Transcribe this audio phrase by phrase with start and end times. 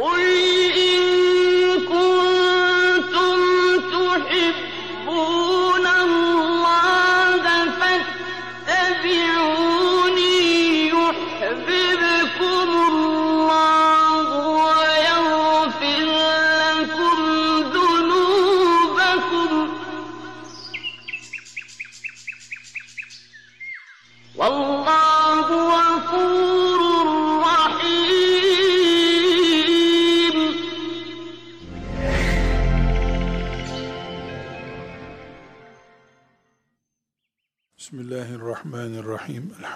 [0.00, 0.27] قل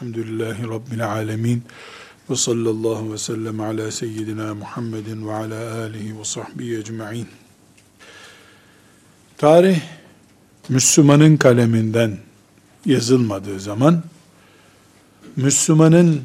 [0.02, 1.62] Elhamdülillahi Rabbil alemin.
[2.30, 7.28] Ve sallallahu ve sellem ala seyyidina Muhammedin ve ala alihi ve sahbihi ecma'in.
[9.38, 9.80] Tarih,
[10.68, 12.18] Müslümanın kaleminden
[12.86, 14.02] yazılmadığı zaman,
[15.36, 16.22] Müslümanın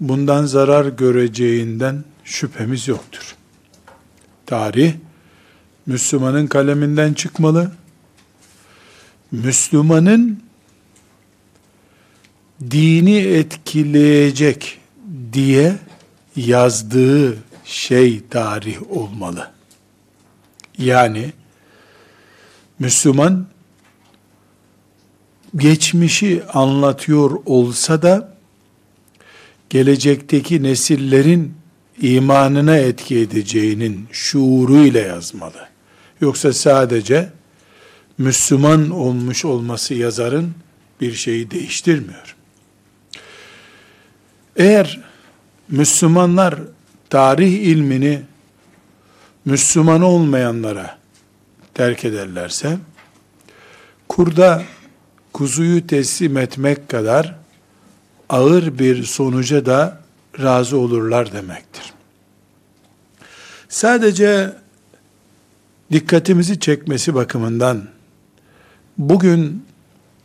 [0.00, 3.36] bundan zarar göreceğinden şüphemiz yoktur.
[4.46, 4.94] Tarih,
[5.86, 7.72] Müslümanın kaleminden çıkmalı,
[9.32, 10.42] Müslümanın
[12.70, 14.78] dini etkileyecek
[15.32, 15.76] diye
[16.36, 19.50] yazdığı şey tarih olmalı.
[20.78, 21.32] Yani
[22.78, 23.46] Müslüman
[25.56, 28.36] geçmişi anlatıyor olsa da
[29.70, 31.54] gelecekteki nesillerin
[32.00, 35.68] imanına etki edeceğinin şuuruyla yazmalı.
[36.20, 37.32] Yoksa sadece
[38.18, 40.54] Müslüman olmuş olması yazarın
[41.00, 42.36] bir şeyi değiştirmiyor.
[44.56, 45.00] Eğer
[45.68, 46.58] Müslümanlar
[47.10, 48.22] tarih ilmini
[49.44, 50.98] Müslüman olmayanlara
[51.74, 52.78] terk ederlerse,
[54.08, 54.62] kurda
[55.32, 57.36] kuzuyu teslim etmek kadar
[58.28, 60.00] ağır bir sonuca da
[60.42, 61.92] razı olurlar demektir.
[63.68, 64.52] Sadece
[65.92, 67.88] dikkatimizi çekmesi bakımından
[68.98, 69.64] bugün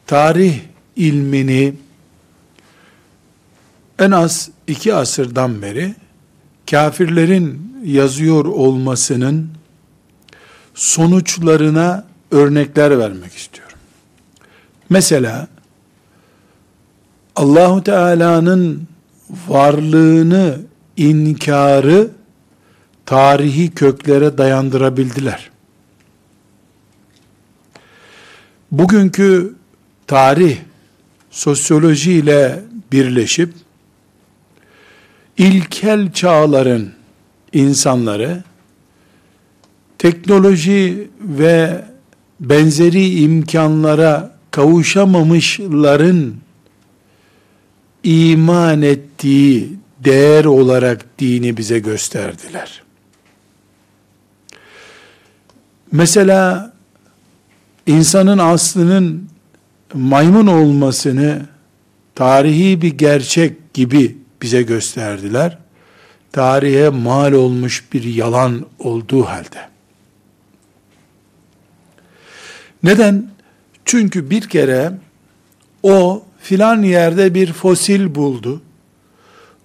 [0.06, 0.60] tarih
[0.96, 1.74] ilmini
[4.00, 5.96] en az iki asırdan beri
[6.72, 9.50] kafirlerin yazıyor olmasının
[10.74, 13.78] sonuçlarına örnekler vermek istiyorum.
[14.90, 15.48] Mesela
[17.36, 18.88] Allahu Teala'nın
[19.48, 20.60] varlığını
[20.98, 22.10] inkarı
[23.06, 25.50] tarihi köklere dayandırabildiler.
[28.72, 29.56] Bugünkü
[30.08, 30.58] tarih
[31.32, 33.54] sosyoloji ile birleşip
[35.38, 36.92] ilkel çağların
[37.54, 38.44] insanları
[39.98, 41.86] teknoloji ve
[42.40, 46.34] benzeri imkanlara kavuşamamışların
[48.04, 52.84] iman ettiği değer olarak dini bize gösterdiler.
[55.92, 56.74] Mesela
[57.88, 59.30] insanın aslının
[59.94, 61.46] maymun olmasını
[62.16, 65.58] tarihi bir gerçek gibi bize gösterdiler.
[66.32, 69.70] Tarihe mal olmuş bir yalan olduğu halde.
[72.84, 73.30] Neden?
[73.86, 74.92] Çünkü bir kere
[75.84, 78.62] o filan yerde bir fosil buldu.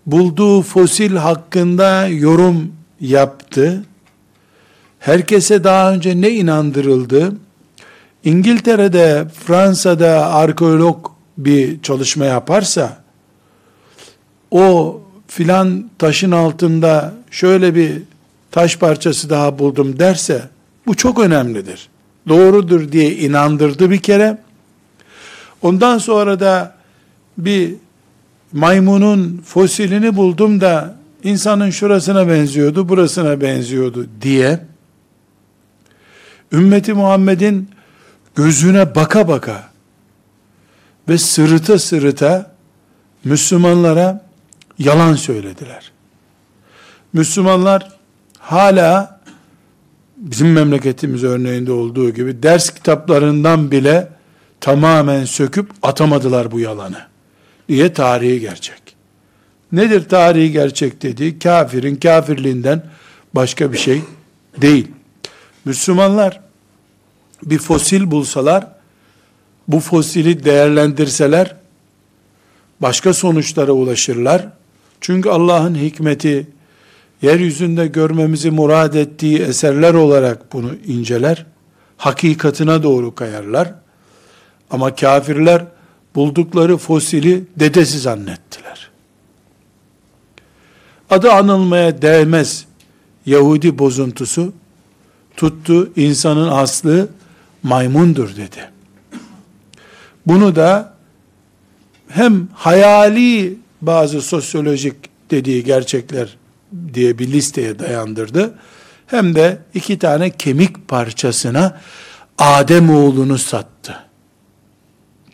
[0.07, 3.85] Bulduğu fosil hakkında yorum yaptı.
[4.99, 7.37] Herkese daha önce ne inandırıldı?
[8.25, 13.02] İngiltere'de, Fransa'da arkeolog bir çalışma yaparsa,
[14.53, 18.03] o filan taşın altında şöyle bir
[18.51, 20.49] taş parçası daha buldum derse,
[20.87, 21.89] bu çok önemlidir.
[22.29, 24.39] Doğrudur diye inandırdı bir kere.
[25.63, 26.75] Ondan sonra da
[27.39, 27.75] bir
[28.53, 34.61] maymunun fosilini buldum da insanın şurasına benziyordu, burasına benziyordu diye
[36.53, 37.69] ümmeti Muhammed'in
[38.35, 39.65] gözüne baka baka
[41.09, 42.53] ve sırıta sırıta
[43.25, 44.32] Müslümanlara
[44.85, 45.93] yalan söylediler.
[47.13, 47.89] Müslümanlar
[48.39, 49.21] hala
[50.17, 54.09] bizim memleketimiz örneğinde olduğu gibi ders kitaplarından bile
[54.61, 56.99] tamamen söküp atamadılar bu yalanı.
[57.69, 57.93] Niye?
[57.93, 58.83] Tarihi gerçek.
[59.73, 61.39] Nedir tarihi gerçek dediği?
[61.39, 62.83] Kafirin kafirliğinden
[63.35, 64.03] başka bir şey
[64.61, 64.89] değil.
[65.65, 66.41] Müslümanlar
[67.43, 68.67] bir fosil bulsalar,
[69.69, 71.57] bu fosili değerlendirseler,
[72.81, 74.49] başka sonuçlara ulaşırlar.
[75.03, 76.47] Çünkü Allah'ın hikmeti,
[77.23, 81.47] yeryüzünde görmemizi murad ettiği eserler olarak bunu inceler,
[81.97, 83.75] hakikatine doğru kayarlar.
[84.71, 85.65] Ama kafirler
[86.15, 88.91] buldukları fosili dedesi zannettiler.
[91.11, 92.67] Adı anılmaya değmez
[93.27, 94.53] Yahudi bozuntusu
[95.37, 97.09] tuttu insanın aslı
[97.63, 98.71] maymundur dedi.
[100.27, 100.95] Bunu da
[102.09, 104.95] hem hayali bazı sosyolojik
[105.31, 106.37] dediği gerçekler
[106.95, 108.55] diye bir listeye dayandırdı.
[109.07, 111.81] Hem de iki tane kemik parçasına
[112.39, 113.97] Adem oğlunu sattı.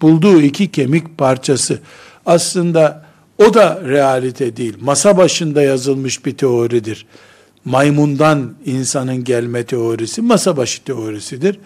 [0.03, 1.79] Bulduğu iki kemik parçası
[2.27, 3.05] aslında
[3.39, 4.77] o da realite değil.
[4.81, 7.07] Masa başında yazılmış bir teoridir.
[7.65, 11.59] Maymundan insanın gelme teorisi masa başı teorisidir.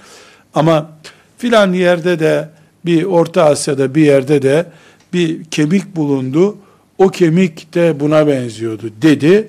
[0.55, 0.90] Ama
[1.38, 2.49] filan yerde de
[2.84, 4.67] bir Orta Asya'da bir yerde de
[5.12, 6.56] bir kemik bulundu.
[6.98, 9.48] O kemik de buna benziyordu dedi.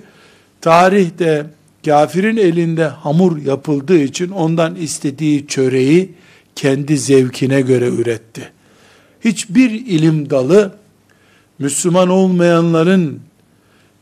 [0.62, 1.46] Tarihte
[1.86, 6.14] kafirin elinde hamur yapıldığı için ondan istediği çöreği
[6.56, 8.52] kendi zevkine göre üretti.
[9.22, 10.76] Hiçbir ilim dalı
[11.60, 13.20] Müslüman olmayanların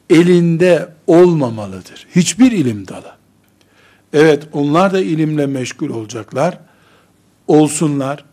[0.09, 2.07] elinde olmamalıdır.
[2.15, 3.11] Hiçbir ilim dalı.
[4.13, 6.59] Evet onlar da ilimle meşgul olacaklar.
[7.47, 8.23] Olsunlar.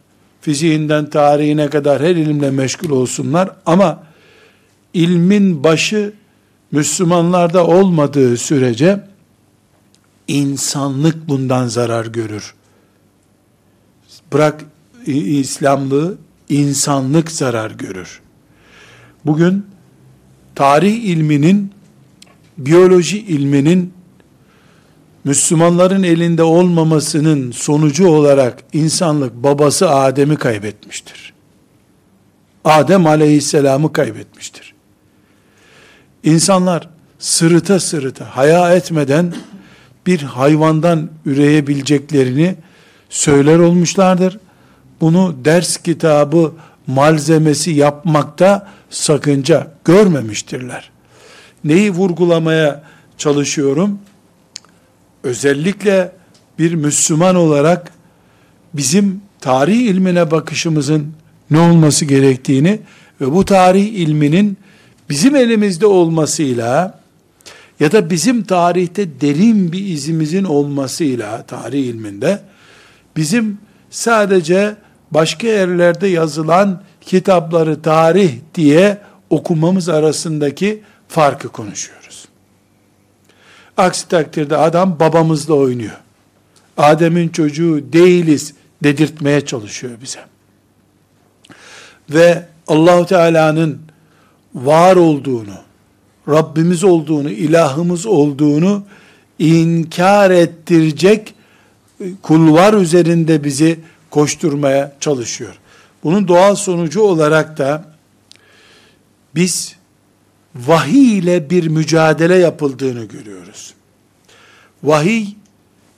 [0.40, 4.02] Fiziğinden tarihine kadar her ilimle meşgul olsunlar ama
[4.94, 6.12] ilmin başı
[6.72, 9.00] Müslümanlarda olmadığı sürece
[10.28, 12.54] insanlık bundan zarar görür.
[14.32, 14.64] Bırak
[15.06, 16.18] İslamlığı,
[16.48, 18.20] insanlık zarar görür.
[19.26, 19.66] Bugün
[20.54, 21.72] tarih ilminin,
[22.58, 23.92] biyoloji ilminin
[25.24, 31.32] Müslümanların elinde olmamasının sonucu olarak insanlık babası Adem'i kaybetmiştir.
[32.64, 34.74] Adem aleyhisselamı kaybetmiştir.
[36.24, 36.88] İnsanlar
[37.18, 39.34] sırıta sırıta, haya etmeden
[40.06, 42.54] bir hayvandan üreyebileceklerini
[43.10, 44.38] söyler olmuşlardır.
[45.00, 46.52] Bunu ders kitabı
[46.86, 50.90] malzemesi yapmakta sakınca görmemiştirler.
[51.64, 52.82] Neyi vurgulamaya
[53.18, 53.98] çalışıyorum?
[55.22, 56.12] Özellikle
[56.58, 57.92] bir Müslüman olarak
[58.74, 61.12] bizim tarih ilmine bakışımızın
[61.50, 62.80] ne olması gerektiğini
[63.20, 64.56] ve bu tarih ilminin
[65.08, 67.00] bizim elimizde olmasıyla
[67.80, 72.40] ya da bizim tarihte derin bir izimizin olmasıyla tarih ilminde
[73.16, 73.58] bizim
[73.90, 74.76] sadece
[75.10, 78.98] başka yerlerde yazılan kitapları tarih diye
[79.30, 82.28] okumamız arasındaki farkı konuşuyoruz.
[83.76, 85.96] Aksi takdirde adam babamızla oynuyor.
[86.76, 90.20] Adem'in çocuğu değiliz dedirtmeye çalışıyor bize.
[92.10, 93.87] Ve Allahu Teala'nın
[94.64, 95.54] var olduğunu,
[96.28, 98.82] Rabbimiz olduğunu, ilahımız olduğunu
[99.38, 101.34] inkar ettirecek
[102.22, 105.58] kulvar üzerinde bizi koşturmaya çalışıyor.
[106.04, 107.84] Bunun doğal sonucu olarak da
[109.34, 109.76] biz
[110.54, 113.74] vahiy ile bir mücadele yapıldığını görüyoruz.
[114.82, 115.26] Vahiy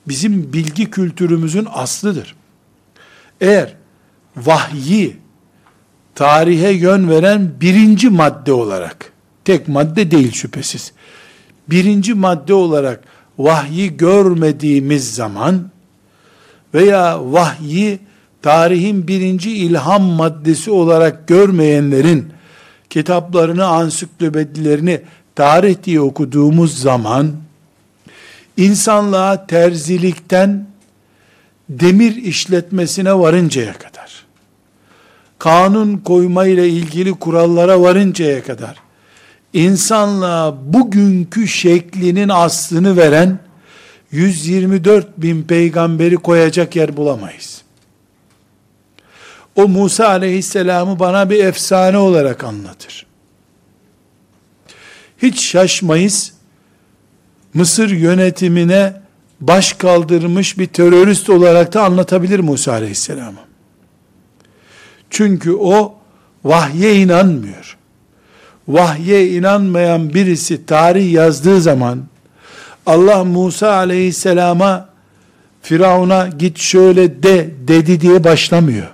[0.07, 2.35] bizim bilgi kültürümüzün aslıdır.
[3.41, 3.75] Eğer
[4.37, 5.17] vahyi
[6.15, 9.11] tarihe yön veren birinci madde olarak,
[9.45, 10.91] tek madde değil şüphesiz,
[11.69, 13.03] birinci madde olarak
[13.37, 15.69] vahyi görmediğimiz zaman
[16.73, 17.99] veya vahyi
[18.41, 22.33] tarihin birinci ilham maddesi olarak görmeyenlerin
[22.89, 25.01] kitaplarını, ansiklopedilerini
[25.35, 27.31] tarih diye okuduğumuz zaman
[28.57, 30.67] insanlığa terzilikten
[31.69, 33.90] demir işletmesine varıncaya kadar
[35.41, 38.75] kanun koyma ile ilgili kurallara varıncaya kadar
[39.53, 43.39] insanlığa bugünkü şeklinin aslını veren
[44.11, 47.61] 124 bin peygamberi koyacak yer bulamayız.
[49.55, 53.05] O Musa aleyhisselamı bana bir efsane olarak anlatır.
[55.17, 56.33] Hiç şaşmayız.
[57.53, 59.01] Mısır yönetimine
[59.39, 63.50] baş kaldırmış bir terörist olarak da anlatabilir Musa aleyhisselamı.
[65.11, 65.95] Çünkü o
[66.43, 67.77] vahye inanmıyor.
[68.67, 72.03] Vahye inanmayan birisi tarih yazdığı zaman
[72.85, 74.89] Allah Musa aleyhisselama
[75.61, 78.87] Firavun'a git şöyle de dedi diye başlamıyor.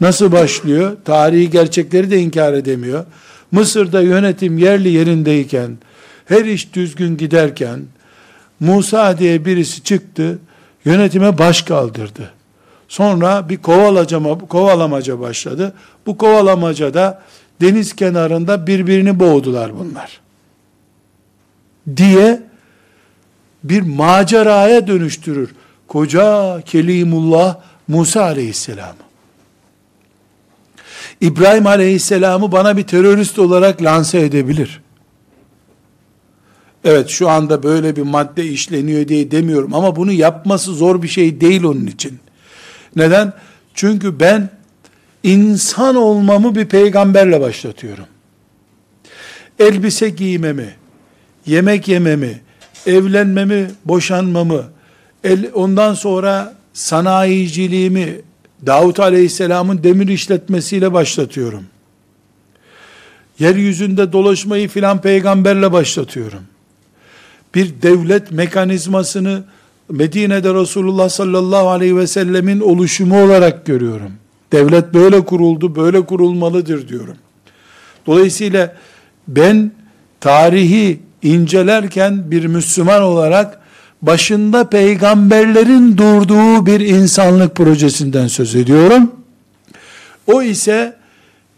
[0.00, 0.96] Nasıl başlıyor?
[1.04, 3.04] Tarihi gerçekleri de inkar edemiyor.
[3.52, 5.78] Mısır'da yönetim yerli yerindeyken,
[6.24, 7.80] her iş düzgün giderken,
[8.60, 10.38] Musa diye birisi çıktı,
[10.84, 12.30] yönetime baş kaldırdı.
[12.92, 15.74] Sonra bir kovalacama, kovalamaca başladı.
[16.06, 17.22] Bu kovalamacada
[17.60, 20.20] deniz kenarında birbirini boğdular bunlar.
[21.96, 22.42] Diye
[23.64, 25.54] bir maceraya dönüştürür.
[25.88, 27.56] Koca Kelimullah
[27.88, 29.02] Musa aleyhisselamı.
[31.20, 34.82] İbrahim aleyhisselamı bana bir terörist olarak lanse edebilir.
[36.84, 41.40] Evet şu anda böyle bir madde işleniyor diye demiyorum ama bunu yapması zor bir şey
[41.40, 42.20] değil onun için.
[42.96, 43.32] Neden?
[43.74, 44.50] Çünkü ben
[45.22, 48.06] insan olmamı bir peygamberle başlatıyorum.
[49.58, 50.74] Elbise giymemi,
[51.46, 52.40] yemek yememi,
[52.86, 54.64] evlenmemi, boşanmamı,
[55.54, 58.20] ondan sonra sanayiciliğimi
[58.66, 61.64] Davut Aleyhisselam'ın demir işletmesiyle başlatıyorum.
[63.38, 66.42] Yeryüzünde dolaşmayı filan peygamberle başlatıyorum.
[67.54, 69.44] Bir devlet mekanizmasını
[69.90, 74.12] Medine'de Resulullah sallallahu aleyhi ve sellemin oluşumu olarak görüyorum.
[74.52, 77.16] Devlet böyle kuruldu, böyle kurulmalıdır diyorum.
[78.06, 78.76] Dolayısıyla
[79.28, 79.72] ben
[80.20, 83.60] tarihi incelerken bir Müslüman olarak
[84.02, 89.10] başında peygamberlerin durduğu bir insanlık projesinden söz ediyorum.
[90.26, 90.96] O ise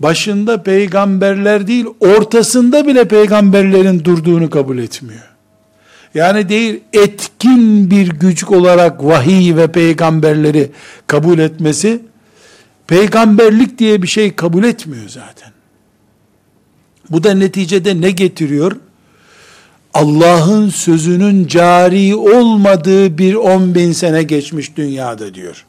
[0.01, 5.34] başında peygamberler değil, ortasında bile peygamberlerin durduğunu kabul etmiyor.
[6.15, 10.71] Yani değil etkin bir güç olarak vahiy ve peygamberleri
[11.07, 12.03] kabul etmesi,
[12.87, 15.53] peygamberlik diye bir şey kabul etmiyor zaten.
[17.11, 18.77] Bu da neticede ne getiriyor?
[19.95, 25.67] Allah'ın sözünün cari olmadığı bir on bin sene geçmiş dünyada diyor.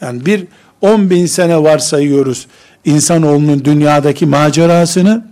[0.00, 0.46] Yani bir
[0.80, 2.46] on bin sene varsayıyoruz
[2.84, 5.26] insanoğlunun dünyadaki macerasını.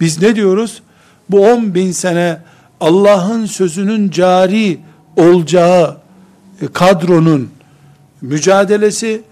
[0.00, 0.82] Biz ne diyoruz?
[1.30, 2.38] Bu on bin sene
[2.82, 4.78] Allah'ın sözünün cari
[5.16, 5.96] olacağı
[6.72, 7.50] kadronun
[8.20, 9.22] mücadelesi,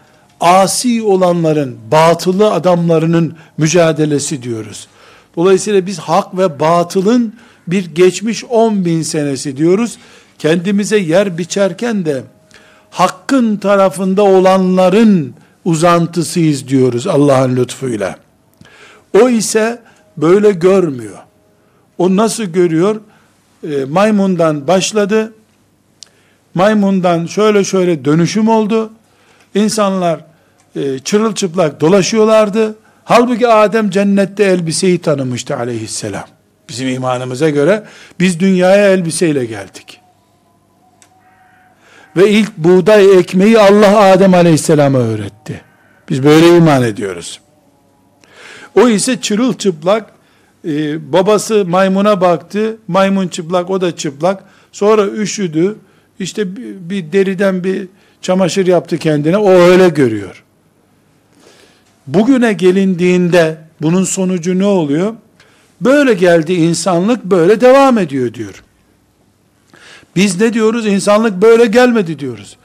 [0.41, 4.89] asi olanların, batılı adamlarının mücadelesi diyoruz.
[5.37, 7.35] Dolayısıyla biz hak ve batılın
[7.67, 9.99] bir geçmiş 10 bin senesi diyoruz.
[10.39, 12.23] Kendimize yer biçerken de
[12.91, 18.17] hakkın tarafında olanların uzantısıyız diyoruz Allah'ın lütfuyla.
[19.21, 19.83] O ise
[20.17, 21.19] böyle görmüyor.
[21.99, 23.01] O nasıl görüyor?
[23.65, 25.33] E, maymundan başladı.
[26.55, 28.93] Maymundan şöyle şöyle dönüşüm oldu.
[29.55, 30.21] İnsanlar
[30.77, 32.77] e, çırılçıplak dolaşıyorlardı.
[33.05, 36.25] Halbuki Adem cennette elbiseyi tanımıştı aleyhisselam.
[36.69, 37.85] Bizim imanımıza göre
[38.21, 40.01] biz dünyaya elbiseyle geldik.
[42.17, 45.61] Ve ilk buğday ekmeği Allah Adem aleyhisselama öğretti.
[46.09, 47.41] Biz böyle iman ediyoruz.
[48.75, 50.11] O ise çırılçıplak,
[50.65, 54.45] e, babası maymuna baktı, maymun çıplak, o da çıplak.
[54.73, 55.77] Sonra üşüdü,
[56.19, 57.89] işte bir, bir deriden bir
[58.23, 60.45] çamaşır yaptı kendine, o öyle görüyor.
[62.07, 65.15] Bugüne gelindiğinde bunun sonucu ne oluyor?
[65.81, 68.63] Böyle geldi insanlık, böyle devam ediyor diyor.
[70.17, 70.87] Biz ne diyoruz?
[70.87, 72.57] İnsanlık böyle gelmedi diyoruz.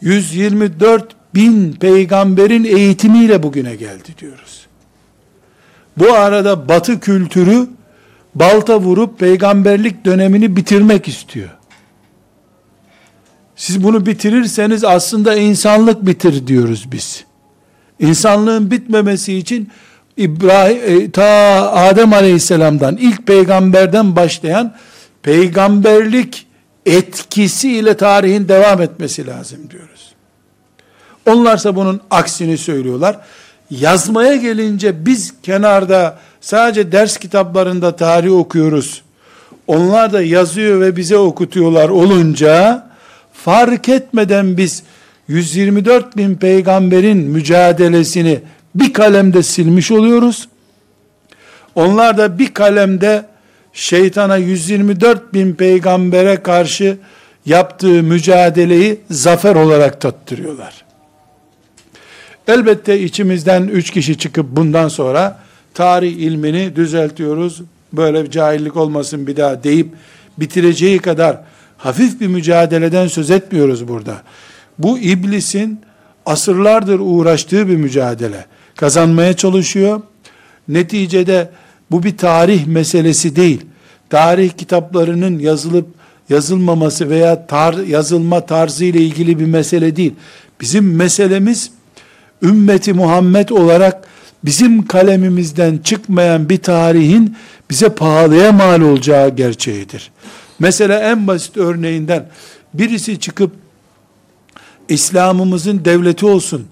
[0.00, 4.67] 124 bin peygamberin eğitimiyle bugüne geldi diyoruz.
[5.98, 7.66] Bu arada batı kültürü
[8.34, 11.48] balta vurup peygamberlik dönemini bitirmek istiyor.
[13.56, 17.24] Siz bunu bitirirseniz aslında insanlık bitir diyoruz biz.
[17.98, 19.70] İnsanlığın bitmemesi için
[20.16, 21.24] İbrahim e, ta
[21.72, 24.74] Adem Aleyhisselam'dan ilk peygamberden başlayan
[25.22, 26.46] peygamberlik
[26.86, 30.12] etkisiyle tarihin devam etmesi lazım diyoruz.
[31.26, 33.20] Onlarsa bunun aksini söylüyorlar.
[33.70, 39.02] Yazmaya gelince biz kenarda sadece ders kitaplarında tarih okuyoruz.
[39.66, 42.86] Onlar da yazıyor ve bize okutuyorlar olunca
[43.32, 44.82] fark etmeden biz
[45.28, 48.40] 124 bin peygamberin mücadelesini
[48.74, 50.48] bir kalemde silmiş oluyoruz.
[51.74, 53.24] Onlar da bir kalemde
[53.72, 56.96] şeytana 124 bin peygambere karşı
[57.46, 60.87] yaptığı mücadeleyi zafer olarak tattırıyorlar.
[62.48, 65.38] Elbette içimizden üç kişi çıkıp bundan sonra
[65.74, 67.62] tarih ilmini düzeltiyoruz.
[67.92, 69.88] Böyle bir cahillik olmasın bir daha deyip
[70.38, 71.40] bitireceği kadar
[71.76, 74.22] hafif bir mücadeleden söz etmiyoruz burada.
[74.78, 75.80] Bu iblisin
[76.26, 78.46] asırlardır uğraştığı bir mücadele.
[78.76, 80.00] Kazanmaya çalışıyor.
[80.68, 81.50] Neticede
[81.90, 83.60] bu bir tarih meselesi değil.
[84.10, 85.86] Tarih kitaplarının yazılıp
[86.28, 90.14] yazılmaması veya tar yazılma tarzı ile ilgili bir mesele değil.
[90.60, 91.70] Bizim meselemiz
[92.42, 94.08] ümmeti Muhammed olarak
[94.44, 97.36] bizim kalemimizden çıkmayan bir tarihin
[97.70, 100.10] bize pahalıya mal olacağı gerçeğidir.
[100.58, 102.28] Mesela en basit örneğinden
[102.74, 103.52] birisi çıkıp
[104.88, 106.66] İslam'ımızın devleti olsun,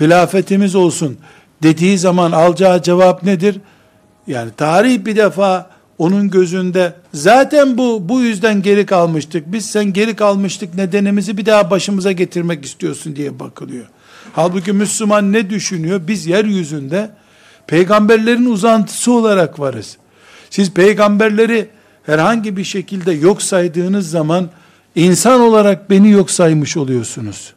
[0.00, 1.18] hilafetimiz olsun
[1.62, 3.60] dediği zaman alacağı cevap nedir?
[4.26, 9.52] Yani tarih bir defa onun gözünde zaten bu bu yüzden geri kalmıştık.
[9.52, 13.86] Biz sen geri kalmıştık nedenimizi bir daha başımıza getirmek istiyorsun diye bakılıyor.
[14.32, 16.00] Halbuki Müslüman ne düşünüyor?
[16.06, 17.10] Biz yeryüzünde
[17.66, 19.96] peygamberlerin uzantısı olarak varız.
[20.50, 21.68] Siz peygamberleri
[22.02, 24.50] herhangi bir şekilde yok saydığınız zaman
[24.94, 27.52] insan olarak beni yok saymış oluyorsunuz.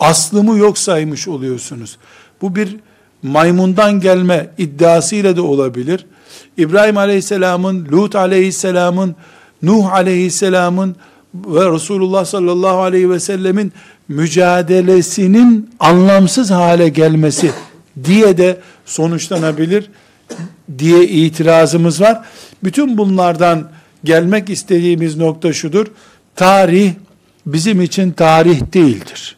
[0.00, 1.98] Aslımı yok saymış oluyorsunuz.
[2.40, 2.76] Bu bir
[3.22, 6.06] maymundan gelme iddiasıyla da olabilir.
[6.56, 9.16] İbrahim Aleyhisselam'ın, Lut Aleyhisselam'ın,
[9.62, 10.96] Nuh Aleyhisselam'ın
[11.34, 13.72] ve Resulullah sallallahu aleyhi ve sellemin
[14.08, 17.52] mücadelesinin anlamsız hale gelmesi
[18.04, 19.90] diye de sonuçlanabilir
[20.78, 22.24] diye itirazımız var.
[22.64, 23.70] Bütün bunlardan
[24.04, 25.86] gelmek istediğimiz nokta şudur.
[26.36, 26.92] Tarih
[27.46, 29.36] bizim için tarih değildir.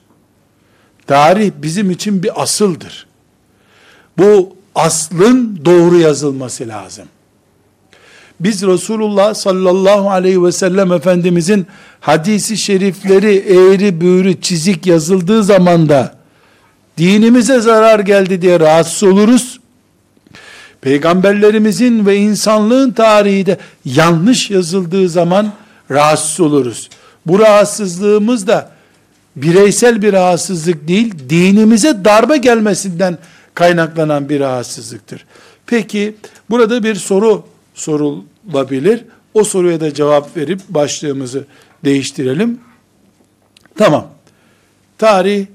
[1.06, 3.06] Tarih bizim için bir asıldır.
[4.18, 7.08] Bu aslın doğru yazılması lazım.
[8.42, 11.66] Biz Resulullah sallallahu aleyhi ve sellem Efendimizin
[12.00, 16.14] hadisi şerifleri eğri büğrü çizik yazıldığı zaman da
[16.98, 19.60] dinimize zarar geldi diye rahatsız oluruz.
[20.80, 25.52] Peygamberlerimizin ve insanlığın tarihi de yanlış yazıldığı zaman
[25.90, 26.88] rahatsız oluruz.
[27.26, 28.70] Bu rahatsızlığımız da
[29.36, 33.18] bireysel bir rahatsızlık değil, dinimize darbe gelmesinden
[33.54, 35.24] kaynaklanan bir rahatsızlıktır.
[35.66, 36.14] Peki
[36.50, 37.44] burada bir soru
[38.50, 39.04] sorulabilir.
[39.34, 41.44] O soruya da cevap verip başlığımızı
[41.84, 42.60] değiştirelim.
[43.78, 44.08] Tamam.
[44.98, 45.46] Tarih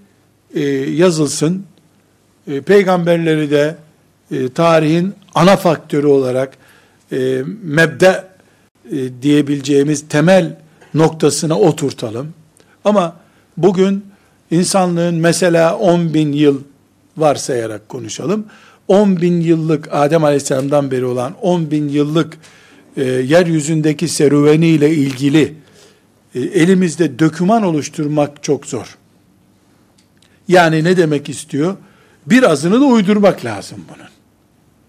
[0.54, 1.64] e, yazılsın.
[2.48, 3.76] E, peygamberleri de
[4.32, 6.58] e, tarihin ana faktörü olarak
[7.12, 8.24] e, mebde
[8.92, 10.56] e, diyebileceğimiz temel
[10.94, 12.34] noktasına oturtalım.
[12.86, 13.16] Ama
[13.58, 14.06] bugün
[14.52, 16.62] insanlığın mesela 10 bin yıl
[17.18, 18.46] varsayarak konuşalım.
[18.88, 22.38] 10 bin yıllık Adem Aleyhisselam'dan beri olan 10 bin yıllık
[22.98, 25.54] e, yeryüzündeki serüveniyle ilgili
[26.36, 28.98] e, elimizde döküman oluşturmak çok zor.
[30.48, 31.76] Yani ne demek istiyor?
[32.26, 34.08] Birazını da uydurmak lazım bunun.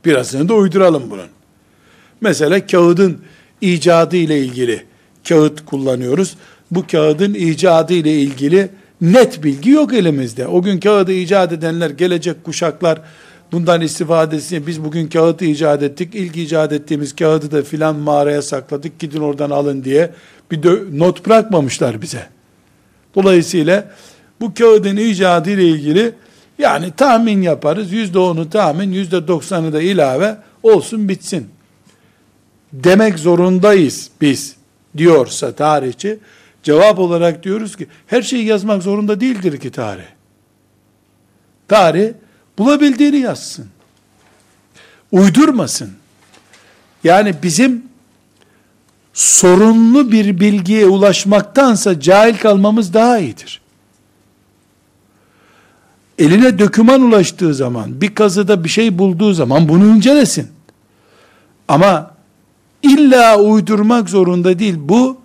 [0.04, 1.28] Birazını da uyduralım bunun.
[2.20, 3.18] Mesela kağıdın
[3.60, 4.84] icadı ile ilgili
[5.28, 6.36] kağıt kullanıyoruz.
[6.70, 10.46] Bu kağıdın icadı ile ilgili net bilgi yok elimizde.
[10.46, 13.00] O gün kağıdı icat edenler, gelecek kuşaklar
[13.52, 16.14] bundan istifadesini biz bugün kağıt icat ettik.
[16.14, 18.98] İlk icat ettiğimiz kağıdı da filan mağaraya sakladık.
[18.98, 20.10] Gidin oradan alın diye
[20.50, 22.26] bir not bırakmamışlar bize.
[23.14, 23.90] Dolayısıyla
[24.40, 26.12] bu kağıdın icadı ile ilgili
[26.58, 27.92] yani tahmin yaparız.
[27.92, 31.48] Yüzde onu tahmin, yüzde doksanı da ilave olsun bitsin.
[32.72, 34.56] Demek zorundayız biz
[34.96, 36.18] diyorsa tarihçi.
[36.62, 40.02] Cevap olarak diyoruz ki her şeyi yazmak zorunda değildir ki tarih.
[41.68, 42.12] Tarih
[42.58, 43.66] bulabildiğini yazsın.
[45.12, 45.92] Uydurmasın.
[47.04, 47.82] Yani bizim
[49.14, 53.60] sorunlu bir bilgiye ulaşmaktansa cahil kalmamız daha iyidir.
[56.18, 60.48] Eline döküman ulaştığı zaman, bir kazıda bir şey bulduğu zaman bunu incelesin.
[61.68, 62.14] Ama
[62.82, 64.74] illa uydurmak zorunda değil.
[64.78, 65.20] Bu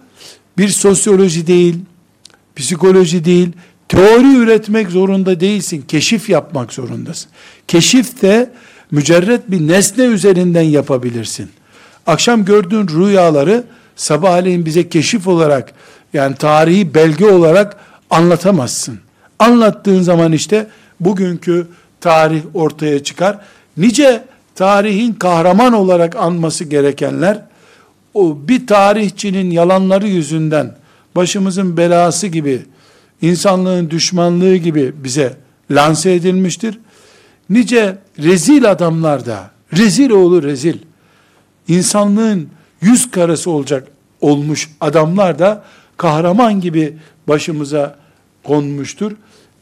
[0.58, 1.80] bir sosyoloji değil,
[2.56, 3.52] psikoloji değil,
[3.90, 5.84] teori üretmek zorunda değilsin.
[5.88, 7.32] Keşif yapmak zorundasın.
[7.68, 8.50] Keşif de
[8.92, 11.50] mücerret bir nesne üzerinden yapabilirsin.
[12.08, 13.64] Akşam gördüğün rüyaları
[13.96, 15.74] sabahleyin bize keşif olarak
[16.14, 17.78] yani tarihi belge olarak
[18.10, 19.00] anlatamazsın.
[19.40, 20.68] Anlattığın zaman işte
[21.00, 21.68] bugünkü
[22.02, 23.40] tarih ortaya çıkar.
[23.78, 24.24] Nice
[24.56, 27.42] tarihin kahraman olarak anması gerekenler
[28.14, 30.76] o bir tarihçinin yalanları yüzünden
[31.16, 32.62] başımızın belası gibi
[33.24, 35.38] insanlığın düşmanlığı gibi bize
[35.72, 36.80] lanse edilmiştir.
[37.50, 40.78] Nice rezil adamlar da rezil oğlu rezil
[41.68, 42.50] insanlığın
[42.82, 43.88] yüz karası olacak
[44.22, 45.64] olmuş adamlar da
[45.98, 47.96] kahraman gibi başımıza
[48.44, 49.12] konmuştur.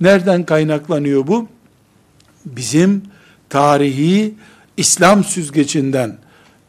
[0.02, 1.47] Nereden kaynaklanıyor bu?
[2.45, 3.04] Bizim
[3.50, 4.34] tarihi
[4.78, 6.17] İslam süzgecinden,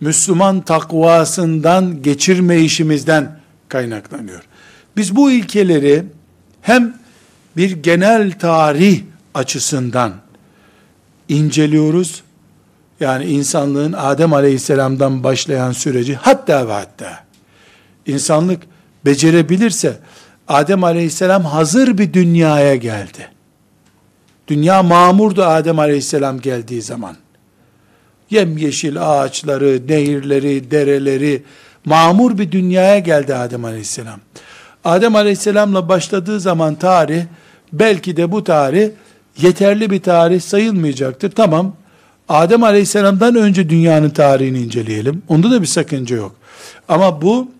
[0.00, 4.42] Müslüman takvasından geçirme işimizden kaynaklanıyor.
[4.96, 6.04] Biz bu ilkeleri
[6.62, 6.96] hem
[7.56, 9.02] bir genel tarih
[9.34, 10.12] açısından
[11.28, 12.22] inceliyoruz.
[13.00, 17.24] Yani insanlığın Adem Aleyhisselam'dan başlayan süreci hatta ve hatta
[18.06, 18.62] insanlık
[19.04, 19.98] becerebilirse
[20.48, 23.28] Adem Aleyhisselam hazır bir dünyaya geldi.
[24.48, 27.16] Dünya mamurdu Adem Aleyhisselam geldiği zaman.
[28.30, 31.42] Yemyeşil ağaçları, nehirleri, dereleri,
[31.84, 34.20] mamur bir dünyaya geldi Adem Aleyhisselam.
[34.84, 37.22] Adem Aleyhisselam'la başladığı zaman tarih,
[37.72, 38.90] belki de bu tarih
[39.38, 41.30] yeterli bir tarih sayılmayacaktır.
[41.30, 41.76] Tamam,
[42.28, 45.22] Adem Aleyhisselam'dan önce dünyanın tarihini inceleyelim.
[45.28, 46.36] Onda da bir sakınca yok.
[46.88, 47.50] Ama bu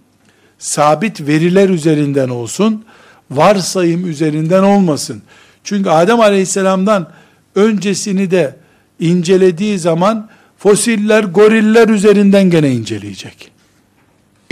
[0.58, 2.84] sabit veriler üzerinden olsun,
[3.30, 5.22] varsayım üzerinden olmasın.
[5.64, 7.08] Çünkü Adem Aleyhisselam'dan
[7.54, 8.56] öncesini de
[9.00, 13.51] incelediği zaman fosiller, goriller üzerinden gene inceleyecek.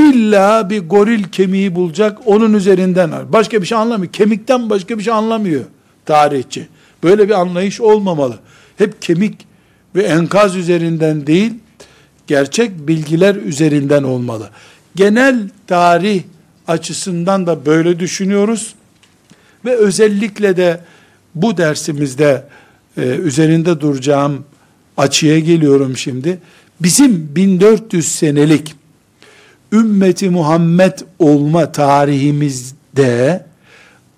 [0.00, 3.10] İlla bir goril kemiği bulacak, onun üzerinden.
[3.32, 4.12] Başka bir şey anlamıyor.
[4.12, 5.64] Kemikten başka bir şey anlamıyor
[6.06, 6.68] tarihçi.
[7.02, 8.38] Böyle bir anlayış olmamalı.
[8.78, 9.46] Hep kemik
[9.94, 11.52] ve enkaz üzerinden değil,
[12.26, 14.50] gerçek bilgiler üzerinden olmalı.
[14.94, 16.22] Genel tarih
[16.66, 18.74] açısından da böyle düşünüyoruz.
[19.64, 20.80] Ve özellikle de
[21.34, 22.44] bu dersimizde
[22.96, 24.44] e, üzerinde duracağım
[24.96, 26.38] açıya geliyorum şimdi.
[26.80, 28.79] Bizim 1400 senelik
[29.72, 33.46] ümmeti Muhammed olma tarihimizde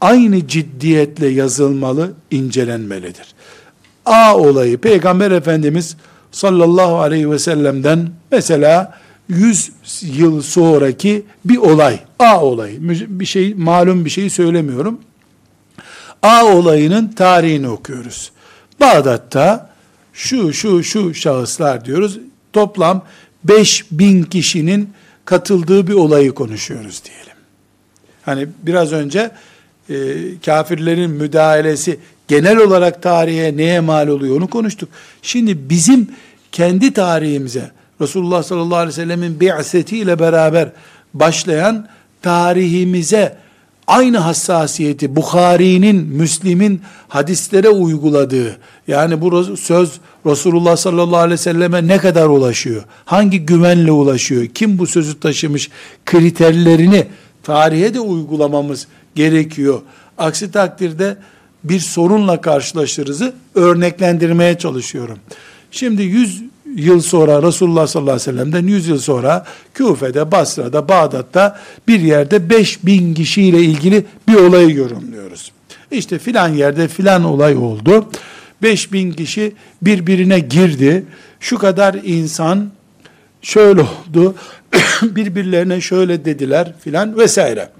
[0.00, 3.34] aynı ciddiyetle yazılmalı, incelenmelidir.
[4.06, 5.96] A olayı Peygamber Efendimiz
[6.32, 12.76] sallallahu aleyhi ve sellem'den mesela 100 yıl sonraki bir olay, A olayı,
[13.20, 15.00] bir şey malum bir şey söylemiyorum.
[16.22, 18.32] A olayının tarihini okuyoruz.
[18.80, 19.70] Bağdat'ta
[20.12, 22.18] şu şu şu şahıslar diyoruz.
[22.52, 23.04] Toplam
[23.44, 24.90] 5000 kişinin
[25.24, 27.36] katıldığı bir olayı konuşuyoruz diyelim.
[28.22, 29.30] Hani biraz önce
[29.90, 29.94] e,
[30.44, 34.88] kafirlerin müdahalesi genel olarak tarihe neye mal oluyor onu konuştuk.
[35.22, 36.10] Şimdi bizim
[36.52, 40.68] kendi tarihimize Resulullah sallallahu aleyhi ve sellemin bi'setiyle beraber
[41.14, 41.88] başlayan
[42.22, 43.36] tarihimize
[43.86, 48.56] aynı hassasiyeti Bukhari'nin, Müslim'in hadislere uyguladığı,
[48.88, 52.82] yani bu söz Resulullah sallallahu aleyhi ve selleme ne kadar ulaşıyor?
[53.04, 54.46] Hangi güvenle ulaşıyor?
[54.46, 55.70] Kim bu sözü taşımış?
[56.06, 57.06] Kriterlerini
[57.42, 59.80] tarihe de uygulamamız gerekiyor.
[60.18, 61.16] Aksi takdirde
[61.64, 65.18] bir sorunla karşılaşırızı örneklendirmeye çalışıyorum.
[65.70, 66.42] Şimdi 100
[66.76, 72.50] yıl sonra Resulullah sallallahu aleyhi ve sellem'den 100 yıl sonra Küfe'de, Basra'da, Bağdat'ta bir yerde
[72.50, 75.52] 5000 kişiyle ilgili bir olayı yorumluyoruz.
[75.90, 78.06] İşte filan yerde filan olay oldu.
[78.62, 81.04] 5000 kişi birbirine girdi.
[81.40, 82.70] Şu kadar insan
[83.42, 84.34] şöyle oldu.
[85.02, 87.70] birbirlerine şöyle dediler filan vesaire.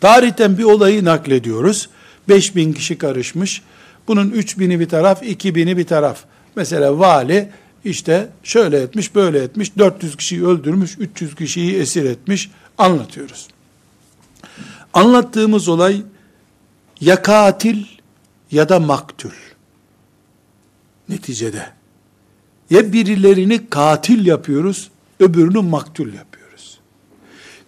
[0.00, 1.88] Tarihten bir olayı naklediyoruz.
[2.28, 3.62] 5000 kişi karışmış.
[4.08, 6.18] Bunun 3000'i bir taraf, 2000'i bir taraf.
[6.56, 7.48] Mesela vali
[7.84, 13.48] işte şöyle etmiş, böyle etmiş, 400 kişiyi öldürmüş, 300 kişiyi esir etmiş anlatıyoruz.
[14.94, 16.02] Anlattığımız olay
[17.00, 17.84] ya katil
[18.50, 19.30] ya da maktul.
[21.08, 21.66] Neticede
[22.70, 26.80] ya birilerini katil yapıyoruz, öbürünü maktul yapıyoruz.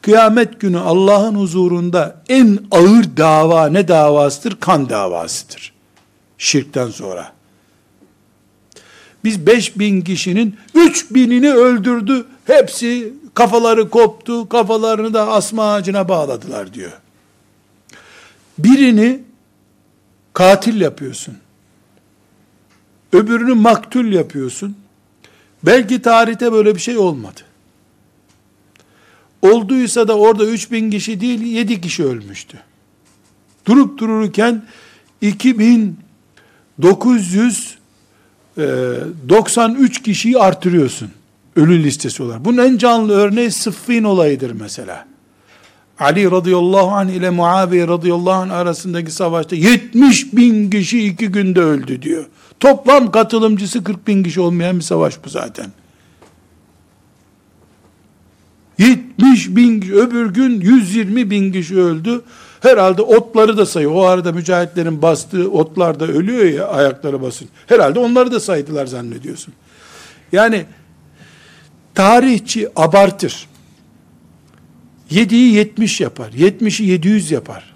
[0.03, 4.61] Kıyamet günü Allah'ın huzurunda en ağır dava ne davasıdır?
[4.61, 5.73] Kan davasıdır.
[6.39, 7.33] Şirkten sonra.
[9.25, 12.27] Biz 5000 kişinin 3000'ini öldürdü.
[12.45, 14.49] Hepsi kafaları koptu.
[14.49, 16.93] Kafalarını da asma ağacına bağladılar diyor.
[18.59, 19.21] Birini
[20.33, 21.37] katil yapıyorsun.
[23.13, 24.77] Öbürünü maktul yapıyorsun.
[25.63, 27.41] Belki tarihte böyle bir şey olmadı.
[29.43, 32.59] Olduysa da orada 3000 kişi değil 7 kişi ölmüştü.
[33.67, 34.65] Durup dururken
[35.21, 37.79] 2900
[38.57, 41.11] 93 e, kişiyi artırıyorsun.
[41.57, 42.45] Ölü listesi olarak.
[42.45, 45.12] Bunun en canlı örneği Sıffin olayıdır mesela.
[45.99, 52.03] Ali radıyallahu anh ile Muaviye radıyallahu anh arasındaki savaşta 70 bin kişi iki günde öldü
[52.03, 52.25] diyor.
[52.61, 55.67] Toplam katılımcısı 40 bin kişi olmayan bir savaş bu zaten.
[58.79, 62.23] 70 bin öbür gün 120 bin kişi öldü.
[62.61, 63.93] Herhalde otları da sayıyor.
[63.95, 67.49] O arada mücahitlerin bastığı otlar da ölüyor ya ayakları basın.
[67.67, 69.55] Herhalde onları da saydılar zannediyorsun.
[70.33, 70.65] Yani
[71.95, 73.49] tarihçi abartır.
[75.13, 76.31] 7'yi 70 yapar.
[76.33, 77.75] 70'i 700 yapar.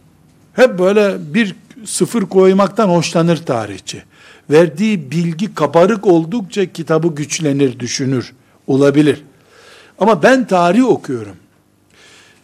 [0.53, 4.03] Hep böyle bir sıfır koymaktan hoşlanır tarihçi.
[4.51, 8.33] Verdiği bilgi kabarık oldukça kitabı güçlenir, düşünür.
[8.67, 9.23] Olabilir.
[9.99, 11.37] Ama ben tarih okuyorum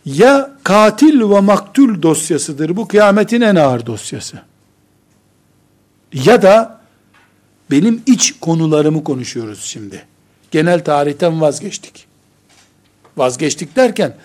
[0.05, 2.77] ya katil ve maktul dosyasıdır.
[2.77, 4.43] Bu kıyametin en ağır dosyası.
[6.13, 6.81] Ya da
[7.71, 10.05] benim iç konularımı konuşuyoruz şimdi.
[10.51, 12.07] Genel tarihten vazgeçtik.
[13.17, 14.17] Vazgeçtik derken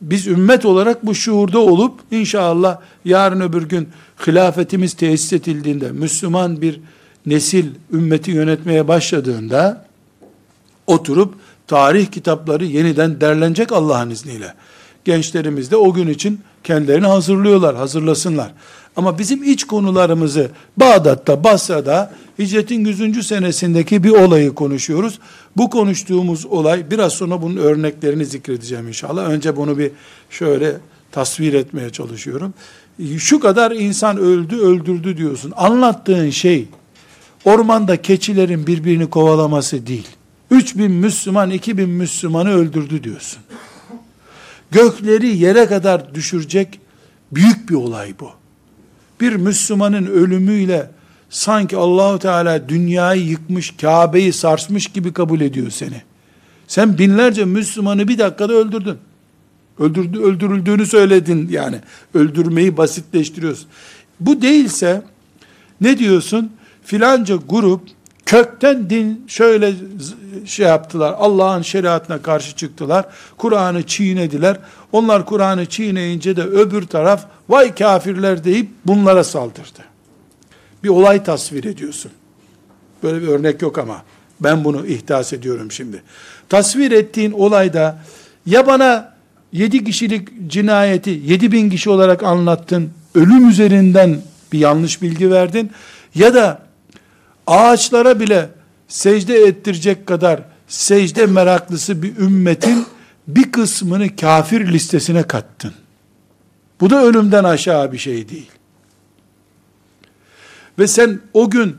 [0.00, 3.88] biz ümmet olarak bu şuurda olup inşallah yarın öbür gün
[4.26, 6.80] hilafetimiz tesis edildiğinde Müslüman bir
[7.26, 9.86] nesil ümmeti yönetmeye başladığında
[10.86, 11.34] oturup
[11.66, 14.54] tarih kitapları yeniden derlenecek Allah'ın izniyle.
[15.04, 18.52] Gençlerimiz de o gün için kendilerini hazırlıyorlar, hazırlasınlar.
[18.96, 23.26] Ama bizim iç konularımızı Bağdat'ta, Basra'da hicretin 100.
[23.26, 25.18] senesindeki bir olayı konuşuyoruz.
[25.56, 29.28] Bu konuştuğumuz olay biraz sonra bunun örneklerini zikredeceğim inşallah.
[29.28, 29.90] Önce bunu bir
[30.30, 30.76] şöyle
[31.12, 32.54] tasvir etmeye çalışıyorum.
[33.18, 35.52] Şu kadar insan öldü, öldürdü diyorsun.
[35.56, 36.68] Anlattığın şey
[37.44, 40.08] ormanda keçilerin birbirini kovalaması değil.
[40.50, 43.42] 3000 Müslüman, 2000 Müslümanı öldürdü diyorsun.
[44.70, 46.80] Gökleri yere kadar düşürecek
[47.32, 48.30] büyük bir olay bu.
[49.20, 50.90] Bir Müslümanın ölümüyle
[51.30, 56.02] sanki Allahu Teala dünyayı yıkmış, Kabe'yi sarsmış gibi kabul ediyor seni.
[56.68, 58.96] Sen binlerce Müslümanı bir dakikada öldürdün.
[59.78, 61.76] Öldürdü, öldürüldüğünü söyledin yani.
[62.14, 63.66] Öldürmeyi basitleştiriyorsun.
[64.20, 65.02] Bu değilse
[65.80, 66.52] ne diyorsun?
[66.84, 67.80] Filanca grup
[68.26, 69.74] kökten din şöyle
[70.46, 71.14] şey yaptılar.
[71.18, 73.06] Allah'ın şeriatına karşı çıktılar.
[73.36, 74.56] Kur'an'ı çiğnediler.
[74.92, 79.80] Onlar Kur'an'ı çiğneyince de öbür taraf vay kafirler deyip bunlara saldırdı.
[80.84, 82.12] Bir olay tasvir ediyorsun.
[83.02, 84.02] Böyle bir örnek yok ama
[84.40, 86.02] ben bunu ihdas ediyorum şimdi.
[86.48, 87.98] Tasvir ettiğin olayda
[88.46, 89.16] ya bana
[89.52, 94.20] yedi kişilik cinayeti yedi bin kişi olarak anlattın, ölüm üzerinden
[94.52, 95.70] bir yanlış bilgi verdin
[96.14, 96.62] ya da
[97.46, 98.48] ağaçlara bile
[98.88, 102.86] secde ettirecek kadar secde meraklısı bir ümmetin
[103.28, 105.72] bir kısmını kafir listesine kattın.
[106.80, 108.50] Bu da ölümden aşağı bir şey değil.
[110.78, 111.76] Ve sen o gün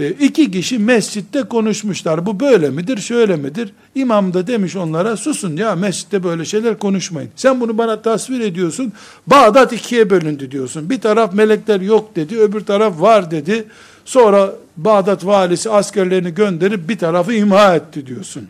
[0.00, 2.26] e, iki kişi mescitte konuşmuşlar.
[2.26, 3.72] Bu böyle midir, şöyle midir?
[3.94, 7.30] İmam da demiş onlara susun ya mescitte böyle şeyler konuşmayın.
[7.36, 8.92] Sen bunu bana tasvir ediyorsun.
[9.26, 10.90] Bağdat ikiye bölündü diyorsun.
[10.90, 13.64] Bir taraf melekler yok dedi, öbür taraf var dedi.
[14.04, 18.48] Sonra Bağdat valisi askerlerini gönderip bir tarafı imha etti diyorsun.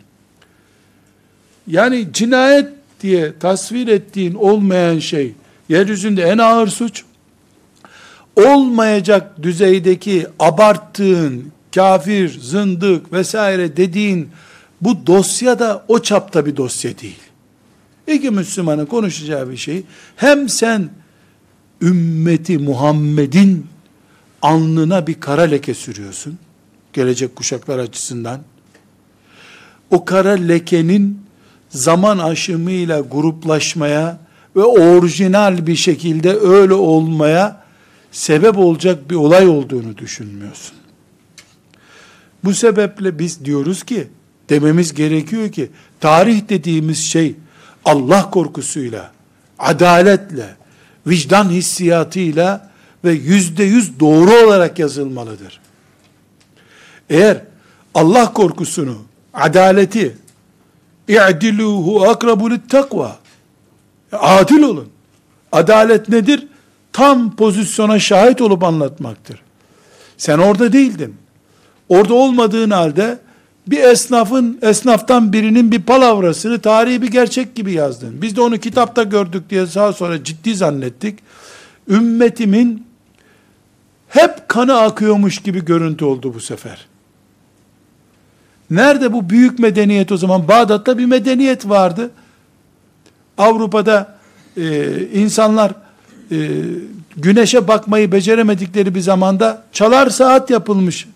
[1.67, 2.69] Yani cinayet
[3.01, 5.33] diye tasvir ettiğin olmayan şey
[5.69, 7.03] yeryüzünde en ağır suç
[8.35, 14.29] olmayacak düzeydeki abarttığın kafir, zındık vesaire dediğin
[14.81, 17.19] bu dosya da o çapta bir dosya değil.
[18.07, 19.83] İki Müslümanın konuşacağı bir şey
[20.15, 20.89] hem sen
[21.81, 23.67] ümmeti Muhammed'in
[24.43, 26.37] alnına bir kara leke sürüyorsun.
[26.93, 28.41] Gelecek kuşaklar açısından.
[29.91, 31.19] O kara lekenin
[31.69, 34.19] zaman aşımıyla gruplaşmaya
[34.55, 37.63] ve orijinal bir şekilde öyle olmaya
[38.11, 40.75] sebep olacak bir olay olduğunu düşünmüyorsun.
[42.43, 44.07] Bu sebeple biz diyoruz ki,
[44.49, 47.35] dememiz gerekiyor ki, tarih dediğimiz şey
[47.85, 49.11] Allah korkusuyla,
[49.59, 50.55] adaletle,
[51.07, 52.72] vicdan hissiyatıyla
[53.03, 55.59] ve yüzde yüz doğru olarak yazılmalıdır.
[57.09, 57.41] Eğer
[57.93, 58.97] Allah korkusunu,
[59.33, 60.17] adaleti,
[61.07, 63.17] i'diluhu akrabu takva,
[64.11, 64.89] adil olun.
[65.51, 66.47] Adalet nedir?
[66.93, 69.41] Tam pozisyona şahit olup anlatmaktır.
[70.17, 71.15] Sen orada değildin.
[71.89, 73.19] Orada olmadığın halde
[73.67, 78.21] bir esnafın, esnaftan birinin bir palavrasını tarihi bir gerçek gibi yazdın.
[78.21, 81.19] Biz de onu kitapta gördük diye daha sonra ciddi zannettik.
[81.89, 82.87] Ümmetimin
[84.13, 86.85] hep kanı akıyormuş gibi görüntü oldu bu sefer.
[88.69, 90.47] Nerede bu büyük medeniyet o zaman?
[90.47, 92.11] Bağdat'ta bir medeniyet vardı.
[93.37, 94.15] Avrupa'da
[94.57, 95.71] e, insanlar
[96.31, 96.61] e,
[97.17, 101.07] güneşe bakmayı beceremedikleri bir zamanda çalar saat yapılmış.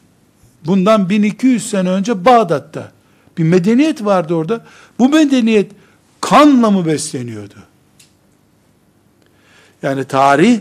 [0.66, 2.92] Bundan 1200 sene önce Bağdat'ta.
[3.38, 4.66] Bir medeniyet vardı orada.
[5.00, 5.72] Bu medeniyet
[6.22, 7.56] kanla mı besleniyordu?
[9.82, 10.60] Yani tarih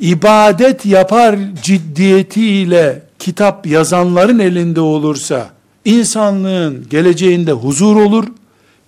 [0.00, 5.50] ibadet yapar ciddiyetiyle kitap yazanların elinde olursa
[5.84, 8.24] insanlığın geleceğinde huzur olur.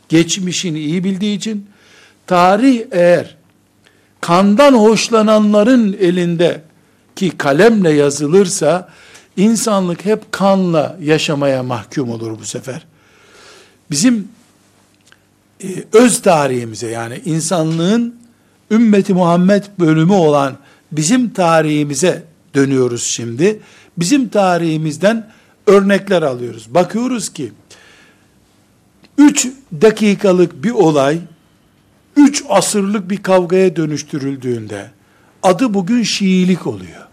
[0.08, 1.66] Geçmişini iyi bildiği için
[2.26, 3.36] tarih eğer
[4.20, 6.62] kandan hoşlananların elinde
[7.16, 8.88] ki kalemle yazılırsa
[9.36, 12.86] insanlık hep kanla yaşamaya mahkum olur bu sefer.
[13.90, 14.28] Bizim
[15.64, 18.14] e, öz tarihimize yani insanlığın
[18.70, 20.56] ümmeti Muhammed bölümü olan
[20.92, 22.22] bizim tarihimize
[22.54, 23.60] dönüyoruz şimdi.
[23.96, 25.30] Bizim tarihimizden
[25.66, 26.74] örnekler alıyoruz.
[26.74, 27.52] Bakıyoruz ki
[29.18, 29.48] 3
[29.82, 31.18] dakikalık bir olay
[32.16, 34.90] 3 asırlık bir kavgaya dönüştürüldüğünde
[35.42, 37.06] adı bugün Şiilik oluyor.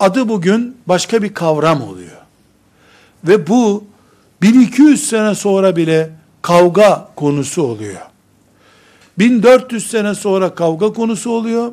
[0.00, 2.16] Adı bugün başka bir kavram oluyor.
[3.24, 3.84] Ve bu
[4.42, 6.10] 1200 sene sonra bile
[6.42, 8.00] kavga konusu oluyor.
[9.18, 11.72] 1400 sene sonra kavga konusu oluyor.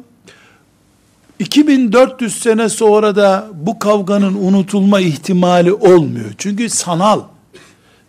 [1.41, 6.31] 2400 sene sonra da bu kavganın unutulma ihtimali olmuyor.
[6.37, 7.21] Çünkü sanal,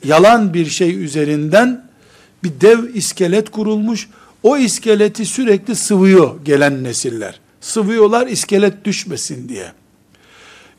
[0.05, 1.85] yalan bir şey üzerinden
[2.45, 4.09] bir dev iskelet kurulmuş.
[4.43, 7.41] O iskeleti sürekli sıvıyor gelen nesiller.
[7.61, 9.73] Sıvıyorlar iskelet düşmesin diye.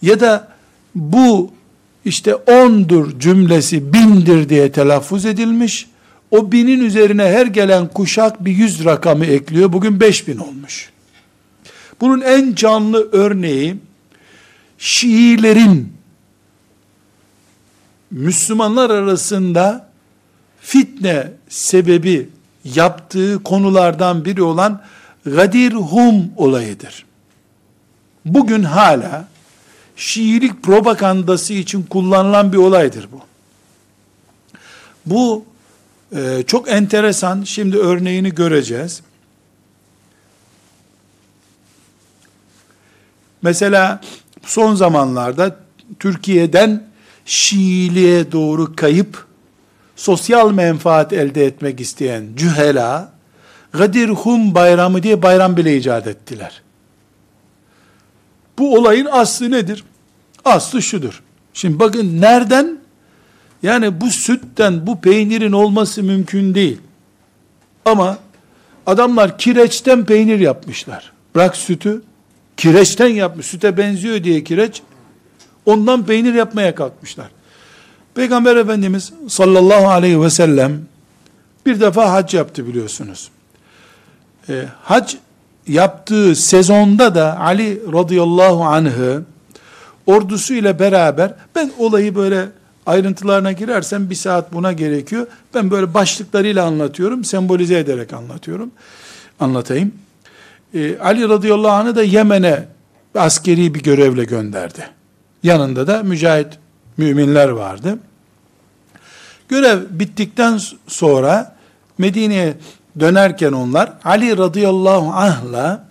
[0.01, 0.47] Ya da
[0.95, 1.51] bu
[2.05, 5.87] işte ondur cümlesi bindir diye telaffuz edilmiş.
[6.31, 9.73] O binin üzerine her gelen kuşak bir yüz rakamı ekliyor.
[9.73, 10.92] Bugün beş bin olmuş.
[12.01, 13.77] Bunun en canlı örneği
[14.77, 15.93] Şiilerin
[18.11, 19.89] Müslümanlar arasında
[20.61, 22.29] fitne sebebi
[22.63, 24.81] yaptığı konulardan biri olan
[25.25, 27.05] Gadir Hum olayıdır.
[28.25, 29.27] Bugün hala
[29.95, 33.19] Şiilik propagandası için kullanılan bir olaydır bu.
[35.05, 35.45] Bu
[36.15, 37.43] e, çok enteresan.
[37.43, 39.01] Şimdi örneğini göreceğiz.
[43.43, 44.01] Mesela
[44.45, 45.55] son zamanlarda
[45.99, 46.83] Türkiye'den
[47.25, 49.25] Şiiliğe doğru kayıp
[49.95, 53.11] sosyal menfaat elde etmek isteyen cühela
[53.73, 56.61] Gadir Hum bayramı diye bayram bile icat ettiler.
[58.59, 59.83] Bu olayın aslı nedir?
[60.45, 61.23] Aslı şudur.
[61.53, 62.79] Şimdi bakın nereden?
[63.63, 66.77] Yani bu sütten, bu peynirin olması mümkün değil.
[67.85, 68.17] Ama
[68.85, 71.11] adamlar kireçten peynir yapmışlar.
[71.35, 72.01] Bırak sütü,
[72.63, 73.45] kireçten yapmış.
[73.45, 74.81] Süte benziyor diye kireç.
[75.65, 77.27] Ondan peynir yapmaya kalkmışlar.
[78.15, 80.81] Peygamber Efendimiz sallallahu aleyhi ve sellem
[81.65, 83.29] bir defa hac yaptı biliyorsunuz.
[84.49, 85.13] E, hac
[85.67, 89.23] yaptığı sezonda da Ali radıyallahu anh'ı
[90.05, 92.45] ordusu ile beraber ben olayı böyle
[92.85, 95.27] ayrıntılarına girersem bir saat buna gerekiyor.
[95.53, 98.71] Ben böyle başlıklarıyla anlatıyorum, sembolize ederek anlatıyorum.
[99.39, 99.91] Anlatayım.
[100.73, 102.67] Ee, Ali radıyallahu anh'ı da Yemen'e
[103.15, 104.89] askeri bir görevle gönderdi.
[105.43, 106.47] Yanında da mücahit
[106.97, 107.99] müminler vardı.
[109.49, 111.55] Görev bittikten sonra
[111.97, 112.53] Medine'ye
[112.99, 115.87] dönerken onlar Ali radıyallahu anh'la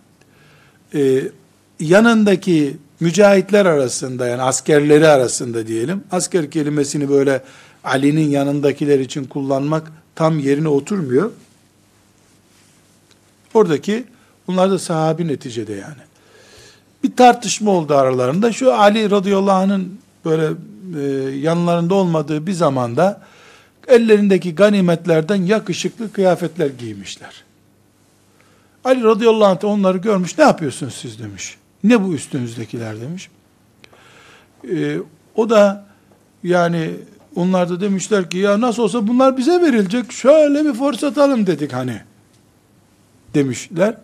[0.95, 1.23] e,
[1.81, 6.05] yanındaki mücahitler arasında yani askerleri arasında diyelim.
[6.11, 7.43] Asker kelimesini böyle
[7.85, 11.31] Ali'nin yanındakiler için kullanmak tam yerine oturmuyor.
[13.55, 14.05] Oradaki
[14.47, 16.03] bunlar da sahabi neticede yani.
[17.05, 18.53] Bir tartışma oldu aralarında.
[18.53, 20.49] Şu Ali radıyallahu anh'ın böyle
[21.01, 23.21] e, yanlarında olmadığı bir zamanda
[23.89, 27.45] ellerindeki ganimetlerden yakışıklı kıyafetler giymişler.
[28.85, 30.39] Ali radıyallahu anh onları görmüş.
[30.39, 31.57] Ne yapıyorsunuz siz demiş.
[31.85, 33.29] Ne bu üstünüzdekiler demiş.
[34.71, 34.99] Ee,
[35.35, 35.85] o da
[36.45, 36.91] yani
[37.37, 40.13] onlar da demişler ki ya nasıl olsa bunlar bize verilecek.
[40.13, 42.01] Şöyle bir fırsat alın dedik hani.
[43.35, 43.97] Demişler.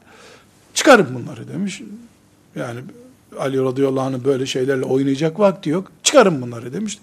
[0.75, 1.83] Çıkarın bunları demiş.
[2.57, 2.81] Yani
[3.39, 5.93] Ali radıyallahu anh'ın böyle şeylerle oynayacak vakti yok.
[6.03, 6.99] Çıkarın bunları demiş.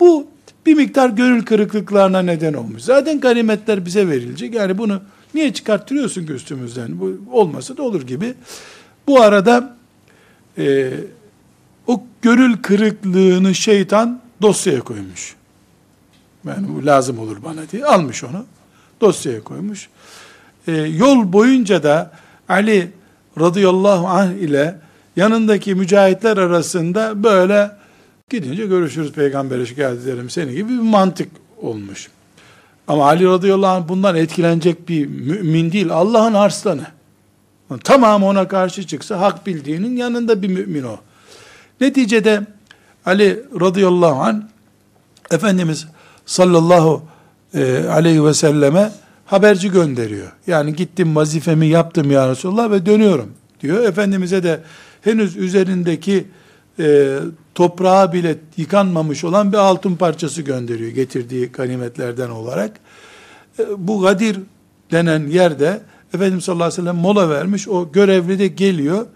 [0.00, 0.26] Bu
[0.66, 2.82] bir miktar gönül kırıklıklarına neden olmuş.
[2.82, 4.54] Zaten ganimetler bize verilecek.
[4.54, 5.02] Yani bunu
[5.34, 7.00] niye çıkarttırıyorsun ki üstümüzden?
[7.00, 8.34] Bu olmasa da olur gibi.
[9.06, 9.76] Bu arada
[10.58, 10.90] e,
[11.86, 15.34] o gönül kırıklığını şeytan dosyaya koymuş.
[16.46, 18.46] Yani bu lazım olur bana diye almış onu.
[19.00, 19.88] Dosyaya koymuş.
[20.66, 22.12] E, yol boyunca da
[22.48, 22.92] Ali
[23.40, 24.76] radıyallahu anh ile
[25.16, 27.70] yanındaki mücahitler arasında böyle
[28.30, 31.28] gidince görüşürüz peygambere şikayet ederim seni gibi bir mantık
[31.62, 32.08] olmuş.
[32.88, 35.90] Ama Ali radıyallahu anh bundan etkilenecek bir mümin değil.
[35.90, 36.86] Allah'ın arslanı.
[37.84, 40.96] Tamam ona karşı çıksa hak bildiğinin yanında bir mümin o.
[41.80, 42.46] Neticede
[43.06, 44.42] Ali radıyallahu anh
[45.30, 45.86] Efendimiz
[46.26, 47.02] sallallahu
[47.54, 48.92] e, aleyhi ve selleme
[49.30, 50.32] haberci gönderiyor.
[50.46, 53.84] Yani gittim vazifemi yaptım ya Resulallah ve dönüyorum diyor.
[53.84, 54.60] Efendimiz'e de
[55.02, 56.26] henüz üzerindeki
[56.78, 57.18] e,
[57.54, 62.72] toprağa bile yıkanmamış olan bir altın parçası gönderiyor getirdiği ganimetlerden olarak.
[63.58, 64.38] E, bu Gadir
[64.90, 65.80] denen yerde
[66.14, 67.68] Efendimiz sallallahu aleyhi ve sellem mola vermiş.
[67.68, 69.06] O görevli de geliyor.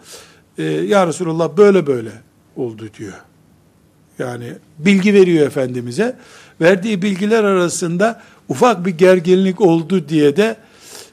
[0.58, 2.12] E, ya Resulallah böyle böyle
[2.56, 3.14] oldu diyor.
[4.18, 6.16] Yani bilgi veriyor Efendimiz'e.
[6.60, 10.56] Verdiği bilgiler arasında ufak bir gerginlik oldu diye de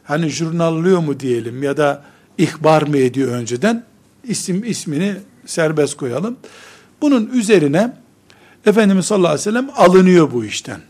[0.04, 2.04] hani jurnallıyor mu diyelim ya da
[2.38, 3.84] ihbar mı ediyor önceden
[4.24, 5.16] isim ismini
[5.46, 6.38] serbest koyalım.
[7.02, 7.94] Bunun üzerine
[8.66, 10.82] Efendimiz sallallahu aleyhi ve sellem alınıyor bu işten.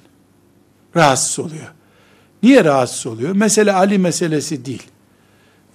[0.95, 1.67] Rahatsız oluyor.
[2.43, 3.35] Niye rahatsız oluyor?
[3.35, 4.83] Mesele Ali meselesi değil.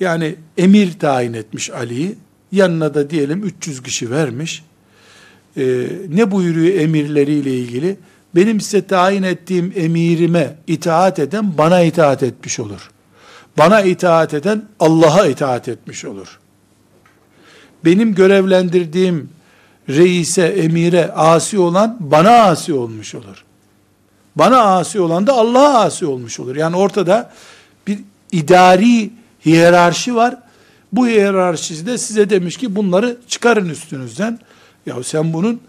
[0.00, 2.14] Yani emir tayin etmiş Ali'yi.
[2.52, 4.64] Yanına da diyelim 300 kişi vermiş.
[5.56, 7.96] Ee, ne buyuruyor emirleriyle ilgili?
[8.34, 12.90] Benim size tayin ettiğim emirime itaat eden bana itaat etmiş olur.
[13.58, 16.38] Bana itaat eden Allah'a itaat etmiş olur.
[17.84, 19.30] Benim görevlendirdiğim
[19.88, 23.44] reise, emire asi olan bana asi olmuş olur.
[24.36, 26.56] Bana asi olan da Allah'a asi olmuş olur.
[26.56, 27.32] Yani ortada
[27.86, 27.98] bir
[28.32, 29.10] idari
[29.46, 30.36] hiyerarşi var.
[30.92, 34.38] Bu hiyerarşisi de size demiş ki bunları çıkarın üstünüzden.
[34.86, 35.60] Ya sen bunun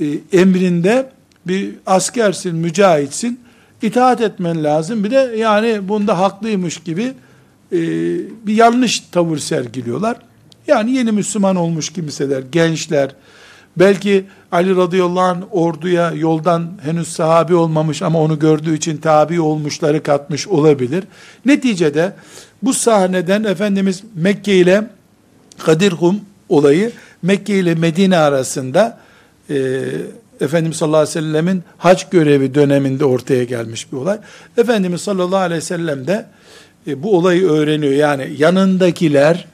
[0.00, 1.10] e, emrinde
[1.46, 3.40] bir askersin, mücahitsin.
[3.82, 5.04] itaat etmen lazım.
[5.04, 7.02] Bir de yani bunda haklıymış gibi
[7.72, 7.78] e,
[8.46, 10.16] bir yanlış tavır sergiliyorlar.
[10.66, 13.14] Yani yeni Müslüman olmuş kimseler, gençler
[13.76, 20.02] Belki Ali radıyallahu anh orduya yoldan henüz sahabi olmamış ama onu gördüğü için tabi olmuşları
[20.02, 21.04] katmış olabilir.
[21.44, 22.12] Neticede
[22.62, 24.90] bu sahneden Efendimiz Mekke ile
[25.58, 26.92] Kadirhum olayı
[27.22, 28.98] Mekke ile Medine arasında
[29.50, 29.56] e,
[30.40, 34.18] Efendimiz sallallahu aleyhi ve sellemin hac görevi döneminde ortaya gelmiş bir olay.
[34.56, 36.26] Efendimiz sallallahu aleyhi ve sellem de
[36.86, 37.92] e, bu olayı öğreniyor.
[37.92, 39.46] Yani yanındakiler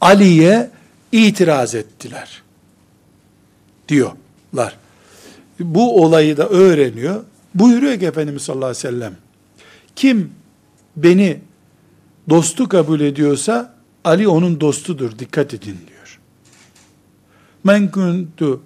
[0.00, 0.70] Ali'ye
[1.12, 2.42] itiraz ettiler
[3.88, 4.76] diyorlar.
[5.60, 7.24] Bu olayı da öğreniyor.
[7.54, 9.16] Buyuruyor ki Efendimiz sallallahu aleyhi ve sellem,
[9.96, 10.30] kim
[10.96, 11.40] beni
[12.30, 13.74] dostu kabul ediyorsa
[14.04, 15.18] Ali onun dostudur.
[15.18, 16.20] Dikkat edin diyor.
[17.64, 18.62] Men kuntu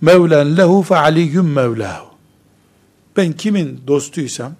[0.00, 2.06] mevlen lehu fe aliyyum mevlahu.
[3.16, 4.52] Ben kimin dostuysam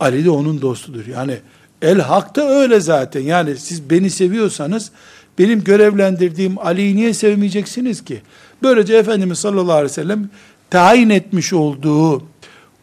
[0.00, 1.06] Ali de onun dostudur.
[1.06, 1.38] Yani
[1.82, 3.20] el hakta öyle zaten.
[3.20, 4.90] Yani siz beni seviyorsanız
[5.38, 8.22] benim görevlendirdiğim Ali'yi niye sevmeyeceksiniz ki?
[8.62, 10.28] Böylece Efendimiz sallallahu aleyhi ve sellem
[10.70, 12.22] tayin etmiş olduğu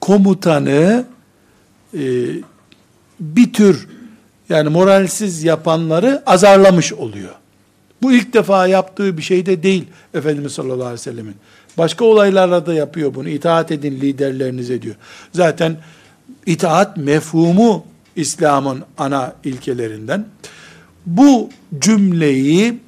[0.02, 1.06] komutanı
[1.94, 2.02] e,
[3.20, 3.88] bir tür
[4.50, 7.34] yani moralsiz yapanları azarlamış oluyor.
[8.04, 11.36] Bu ilk defa yaptığı bir şey de değil Efendimiz sallallahu aleyhi ve sellemin.
[11.78, 13.30] Başka olaylarla da yapıyor bunu.
[13.30, 14.96] İtaat edin liderlerinize diyor.
[15.32, 15.78] Zaten
[16.46, 17.86] itaat mefhumu
[18.16, 20.26] İslam'ın ana ilkelerinden.
[21.06, 21.50] Bu
[21.80, 22.80] cümleyi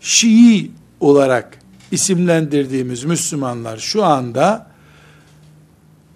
[0.00, 0.70] Şii
[1.00, 1.58] olarak
[1.90, 4.66] isimlendirdiğimiz Müslümanlar şu anda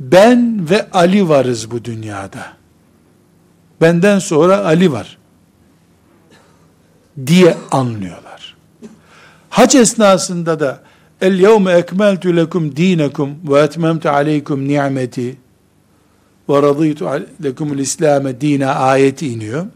[0.00, 2.46] ben ve Ali varız bu dünyada.
[3.80, 5.18] Benden sonra Ali var
[7.26, 8.56] diye anlıyorlar.
[9.50, 10.80] Hac esnasında da
[11.20, 15.36] El yevme ekmeltu lekum dinekum ve etmemtu aleykum ni'meti
[16.48, 17.08] ve radıytu
[17.44, 19.66] lekumul İslam'e dine ayeti iniyor.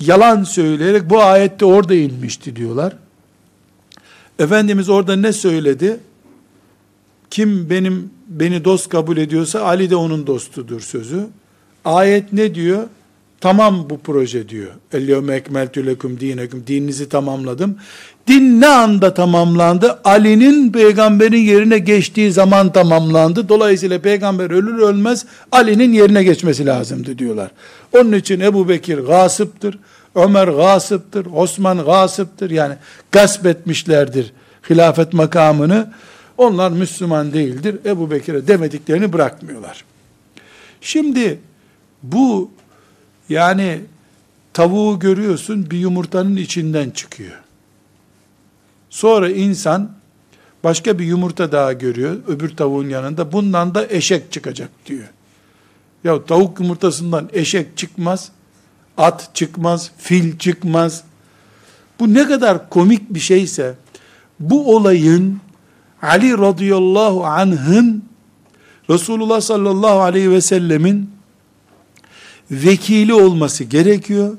[0.00, 2.92] Yalan söyleyerek bu ayette orada inmişti diyorlar.
[4.38, 6.00] Efendimiz orada ne söyledi?
[7.30, 11.26] Kim benim beni dost kabul ediyorsa Ali de onun dostudur sözü.
[11.84, 12.88] Ayet ne diyor?
[13.46, 14.70] Tamam bu proje diyor.
[14.92, 16.66] Elyevme ekmeltü lekum dinekum.
[16.66, 17.76] Dininizi tamamladım.
[18.26, 20.00] Din ne anda tamamlandı?
[20.04, 23.48] Ali'nin peygamberin yerine geçtiği zaman tamamlandı.
[23.48, 27.50] Dolayısıyla peygamber ölür ölmez Ali'nin yerine geçmesi lazımdı diyorlar.
[27.92, 29.78] Onun için Ebu Bekir gasıptır.
[30.14, 31.26] Ömer gasıptır.
[31.34, 32.50] Osman gasıptır.
[32.50, 32.74] Yani
[33.12, 34.32] gasp etmişlerdir
[34.70, 35.92] hilafet makamını.
[36.38, 37.76] Onlar Müslüman değildir.
[37.84, 39.84] Ebu Bekir'e demediklerini bırakmıyorlar.
[40.80, 41.38] Şimdi
[42.02, 42.50] bu
[43.28, 43.80] yani
[44.52, 47.40] tavuğu görüyorsun bir yumurtanın içinden çıkıyor.
[48.90, 49.90] Sonra insan
[50.64, 53.32] başka bir yumurta daha görüyor öbür tavuğun yanında.
[53.32, 55.08] Bundan da eşek çıkacak diyor.
[56.04, 58.30] Ya tavuk yumurtasından eşek çıkmaz,
[58.96, 61.04] at çıkmaz, fil çıkmaz.
[62.00, 63.74] Bu ne kadar komik bir şeyse
[64.40, 65.40] bu olayın
[66.02, 68.04] Ali radıyallahu anh'ın
[68.90, 71.15] Resulullah sallallahu aleyhi ve sellemin
[72.50, 74.36] vekili olması gerekiyor.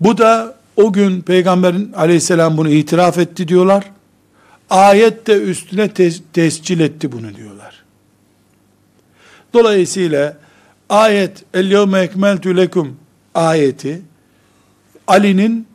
[0.00, 3.90] Bu da o gün Peygamberin aleyhisselam bunu itiraf etti diyorlar.
[4.70, 7.82] Ayet de üstüne tes tescil etti bunu diyorlar.
[9.52, 10.36] Dolayısıyla
[10.88, 12.96] ayet el yevme ekmeltu lekum
[13.34, 14.02] ayeti
[15.06, 15.66] Ali'nin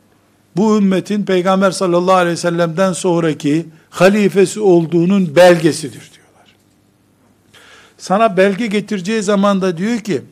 [0.56, 6.54] bu ümmetin Peygamber sallallahu aleyhi ve sellem'den sonraki halifesi olduğunun belgesidir diyorlar.
[7.98, 10.22] Sana belge getireceği zaman da diyor ki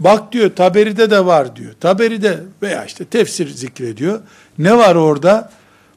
[0.00, 1.72] Bak diyor Taberi'de de var diyor.
[1.80, 4.20] Taberi'de veya işte tefsir zikrediyor.
[4.58, 5.50] Ne var orada?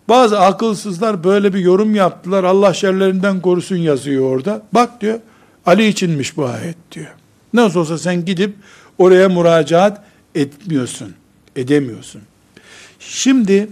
[0.09, 2.43] Bazı akılsızlar böyle bir yorum yaptılar.
[2.43, 4.61] Allah şerlerinden korusun yazıyor orada.
[4.73, 5.19] Bak diyor
[5.65, 7.13] Ali içinmiş bu ayet diyor.
[7.53, 8.55] Nasıl olsa sen gidip
[8.97, 10.03] oraya müracaat
[10.35, 11.13] etmiyorsun.
[11.55, 12.21] Edemiyorsun.
[12.99, 13.67] Şimdi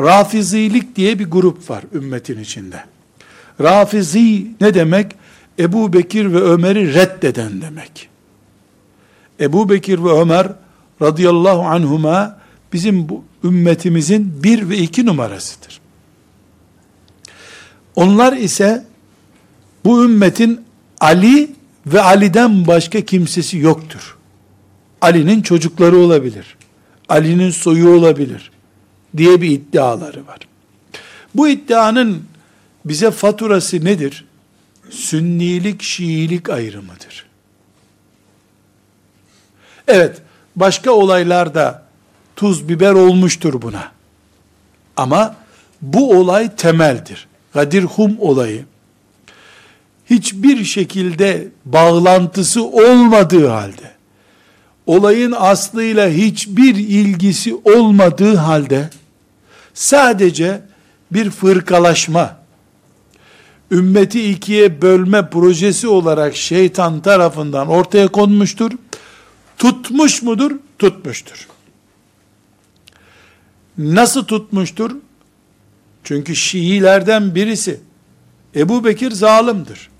[0.00, 2.84] Rafizilik diye bir grup var ümmetin içinde.
[3.60, 5.06] Rafizi ne demek?
[5.58, 8.08] Ebu Bekir ve Ömer'i reddeden demek.
[9.40, 10.52] Ebu Bekir ve Ömer
[11.02, 12.38] radıyallahu anhuma
[12.72, 15.80] bizim bu ümmetimizin bir ve iki numarasıdır.
[17.96, 18.84] Onlar ise
[19.84, 20.60] bu ümmetin
[21.00, 21.50] Ali
[21.86, 24.16] ve Ali'den başka kimsesi yoktur.
[25.00, 26.56] Ali'nin çocukları olabilir.
[27.08, 28.50] Ali'nin soyu olabilir
[29.16, 30.38] diye bir iddiaları var.
[31.34, 32.22] Bu iddianın
[32.84, 34.24] bize faturası nedir?
[34.90, 37.29] Sünnilik, Şiilik ayrımıdır.
[39.92, 40.16] Evet,
[40.56, 41.82] başka olaylarda
[42.36, 43.92] tuz biber olmuştur buna.
[44.96, 45.36] Ama
[45.82, 47.28] bu olay temeldir.
[47.54, 48.64] Gadir Hum olayı
[50.10, 53.90] hiçbir şekilde bağlantısı olmadığı halde
[54.86, 58.90] olayın aslıyla hiçbir ilgisi olmadığı halde
[59.74, 60.62] sadece
[61.12, 62.36] bir fırkalaşma,
[63.70, 68.70] ümmeti ikiye bölme projesi olarak şeytan tarafından ortaya konmuştur.
[69.60, 70.52] Tutmuş mudur?
[70.78, 71.48] Tutmuştur.
[73.78, 74.96] Nasıl tutmuştur?
[76.04, 77.80] Çünkü Şiilerden birisi
[78.56, 79.90] Ebu Bekir zalimdir.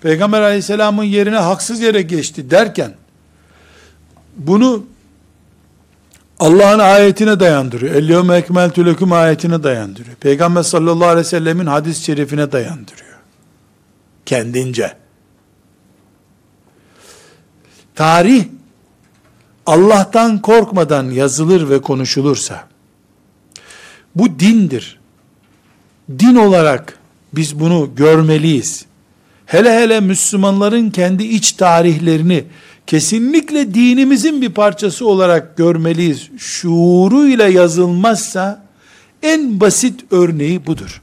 [0.00, 2.94] Peygamber aleyhisselamın yerine haksız yere geçti derken
[4.36, 4.86] bunu
[6.38, 7.94] Allah'ın ayetine dayandırıyor.
[7.94, 10.16] Ellevme ekmeltü leküm ayetine dayandırıyor.
[10.16, 13.18] Peygamber sallallahu aleyhi ve sellemin hadis-i şerifine dayandırıyor.
[14.26, 14.96] Kendince.
[17.94, 18.44] Tarih
[19.70, 22.64] Allah'tan korkmadan yazılır ve konuşulursa
[24.14, 24.98] bu dindir.
[26.18, 26.98] Din olarak
[27.32, 28.84] biz bunu görmeliyiz.
[29.46, 32.44] Hele hele Müslümanların kendi iç tarihlerini
[32.86, 36.28] kesinlikle dinimizin bir parçası olarak görmeliyiz.
[36.38, 38.66] Şuuruyla yazılmazsa
[39.22, 41.02] en basit örneği budur.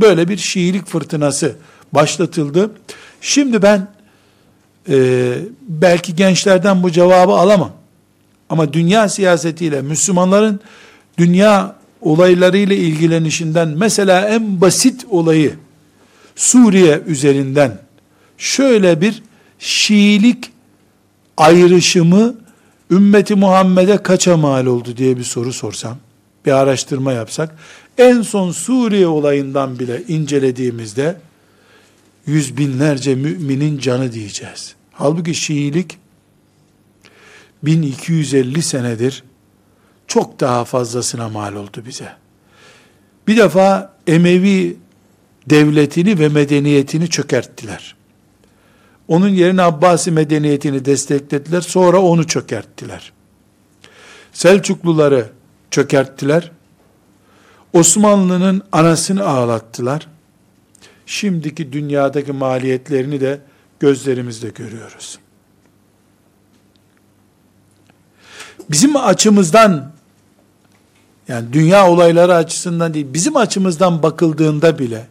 [0.00, 1.56] Böyle bir Şiilik fırtınası
[1.92, 2.70] başlatıldı.
[3.20, 3.88] Şimdi ben
[4.88, 5.32] e,
[5.62, 7.83] belki gençlerden bu cevabı alamam.
[8.54, 10.60] Ama dünya siyasetiyle Müslümanların
[11.18, 15.54] dünya olaylarıyla ilgilenişinden mesela en basit olayı
[16.36, 17.78] Suriye üzerinden
[18.38, 19.22] şöyle bir
[19.58, 20.50] Şiilik
[21.36, 22.34] ayrışımı
[22.90, 25.96] ümmeti Muhammed'e kaça mal oldu diye bir soru sorsam,
[26.46, 27.56] bir araştırma yapsak,
[27.98, 31.16] en son Suriye olayından bile incelediğimizde
[32.26, 34.74] yüz binlerce müminin canı diyeceğiz.
[34.92, 36.03] Halbuki Şiilik
[37.66, 39.24] 1250 senedir
[40.06, 42.12] çok daha fazlasına mal oldu bize.
[43.28, 44.76] Bir defa Emevi
[45.46, 47.94] devletini ve medeniyetini çökerttiler.
[49.08, 51.60] Onun yerine Abbasi medeniyetini desteklediler.
[51.60, 53.12] Sonra onu çökerttiler.
[54.32, 55.30] Selçukluları
[55.70, 56.50] çökerttiler.
[57.72, 60.06] Osmanlı'nın anasını ağlattılar.
[61.06, 63.40] Şimdiki dünyadaki maliyetlerini de
[63.80, 65.18] gözlerimizde görüyoruz.
[68.70, 69.92] Bizim açımızdan
[71.28, 75.06] yani dünya olayları açısından değil, bizim açımızdan bakıldığında bile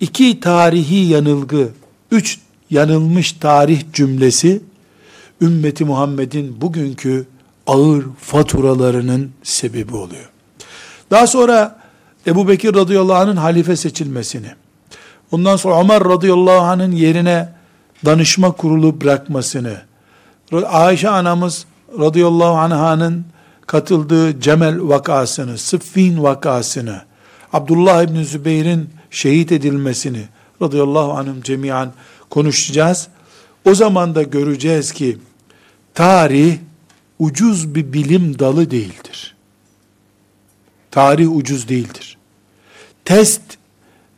[0.00, 1.68] iki tarihi yanılgı,
[2.10, 2.38] üç
[2.70, 4.62] yanılmış tarih cümlesi
[5.40, 7.26] ümmeti Muhammed'in bugünkü
[7.66, 10.30] ağır faturalarının sebebi oluyor.
[11.10, 11.80] Daha sonra
[12.26, 14.48] Ebu Bekir radıyallahu anh'ın halife seçilmesini,
[15.30, 17.48] ondan sonra Ömer radıyallahu anh'ın yerine
[18.04, 19.76] danışma kurulu bırakmasını,
[20.66, 21.66] Ayşe anamız
[21.98, 23.24] radıyallahu anh'ın
[23.66, 27.02] katıldığı Cemel vakasını, Sıffin vakasını,
[27.52, 30.24] Abdullah İbni Zübeyir'in şehit edilmesini
[30.62, 31.92] radıyallahu anhüm cemiyan
[32.30, 33.08] konuşacağız.
[33.64, 35.18] O zaman da göreceğiz ki
[35.94, 36.58] tarih
[37.18, 39.34] ucuz bir bilim dalı değildir.
[40.90, 42.18] Tarih ucuz değildir.
[43.04, 43.42] Test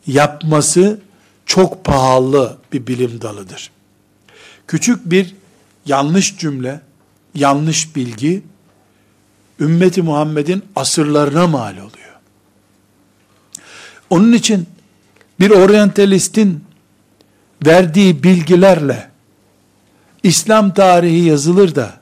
[0.07, 1.01] yapması
[1.47, 3.70] çok pahalı bir bilim dalıdır.
[4.66, 5.35] Küçük bir
[5.87, 6.81] yanlış cümle,
[7.35, 8.43] yanlış bilgi
[9.61, 12.14] ümmeti Muhammed'in asırlarına mal oluyor.
[14.11, 14.66] Onun için
[15.41, 16.64] bir oryantalistin
[17.66, 19.11] verdiği bilgilerle
[20.22, 21.93] İslam tarihi yazılır da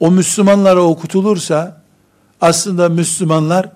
[0.00, 1.82] o Müslümanlara okutulursa
[2.40, 3.68] aslında Müslümanlar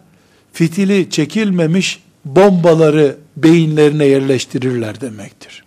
[0.53, 5.65] fitili çekilmemiş bombaları beyinlerine yerleştirirler demektir.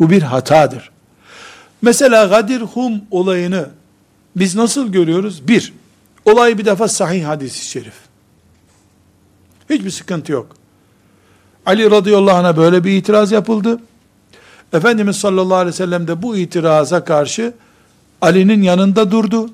[0.00, 0.90] Bu bir hatadır.
[1.82, 3.68] Mesela Gadir Hum olayını
[4.36, 5.48] biz nasıl görüyoruz?
[5.48, 5.72] Bir,
[6.24, 7.94] olay bir defa sahih hadisi şerif.
[9.70, 10.56] Hiçbir sıkıntı yok.
[11.66, 13.80] Ali radıyallahu anh'a böyle bir itiraz yapıldı.
[14.72, 17.54] Efendimiz sallallahu aleyhi ve sellem de bu itiraza karşı
[18.20, 19.50] Ali'nin yanında durdu.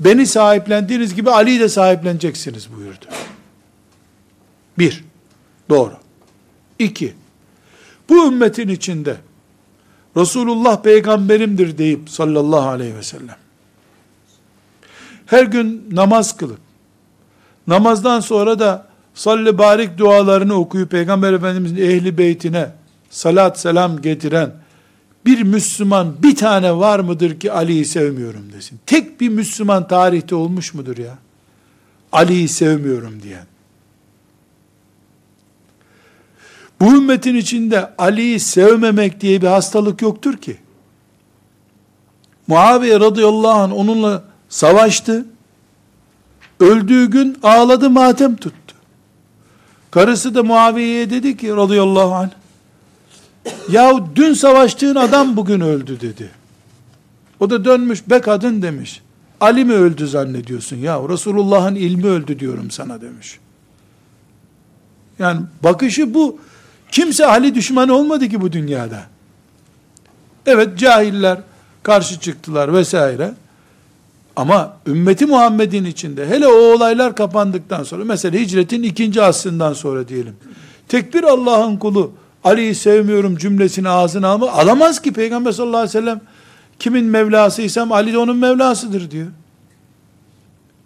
[0.00, 3.04] Beni sahiplendiğiniz gibi Ali'yi de sahipleneceksiniz buyurdu.
[4.78, 5.04] Bir,
[5.70, 5.92] doğru.
[6.78, 7.14] İki,
[8.08, 9.16] bu ümmetin içinde
[10.16, 13.36] Resulullah peygamberimdir deyip sallallahu aleyhi ve sellem
[15.26, 16.58] her gün namaz kılıp
[17.66, 22.70] namazdan sonra da salli barik dualarını okuyup Peygamber Efendimizin ehli beytine
[23.10, 24.52] salat selam getiren
[25.26, 28.80] bir Müslüman bir tane var mıdır ki Ali'yi sevmiyorum desin.
[28.86, 31.18] Tek bir Müslüman tarihte olmuş mudur ya?
[32.12, 33.46] Ali'yi sevmiyorum diyen.
[36.80, 40.56] Bu ümmetin içinde Ali'yi sevmemek diye bir hastalık yoktur ki.
[42.46, 45.26] Muaviye radıyallahu anh onunla savaştı.
[46.60, 48.74] Öldüğü gün ağladı matem tuttu.
[49.90, 52.30] Karısı da Muaviye'ye dedi ki radıyallahu anh
[53.70, 56.30] ya dün savaştığın adam bugün öldü dedi.
[57.40, 59.02] O da dönmüş be kadın demiş.
[59.40, 61.08] Ali mi öldü zannediyorsun ya?
[61.08, 63.38] Resulullah'ın ilmi öldü diyorum sana demiş.
[65.18, 66.38] Yani bakışı bu.
[66.90, 69.02] Kimse Ali düşmanı olmadı ki bu dünyada.
[70.46, 71.38] Evet cahiller
[71.82, 73.34] karşı çıktılar vesaire.
[74.36, 80.36] Ama ümmeti Muhammed'in içinde hele o olaylar kapandıktan sonra mesela hicretin ikinci asrından sonra diyelim.
[80.88, 82.12] Tekbir Allah'ın kulu
[82.44, 86.20] Ali'yi sevmiyorum cümlesini ağzına alma alamaz ki Peygamber sallallahu aleyhi ve sellem
[86.78, 89.26] kimin Mevlasıysam Ali de onun Mevlasıdır diyor.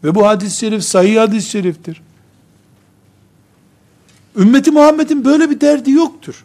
[0.04, 2.02] Ve bu hadis-i şerif sahih hadis-i şeriftir.
[4.36, 6.44] Ümmeti Muhammed'in böyle bir derdi yoktur.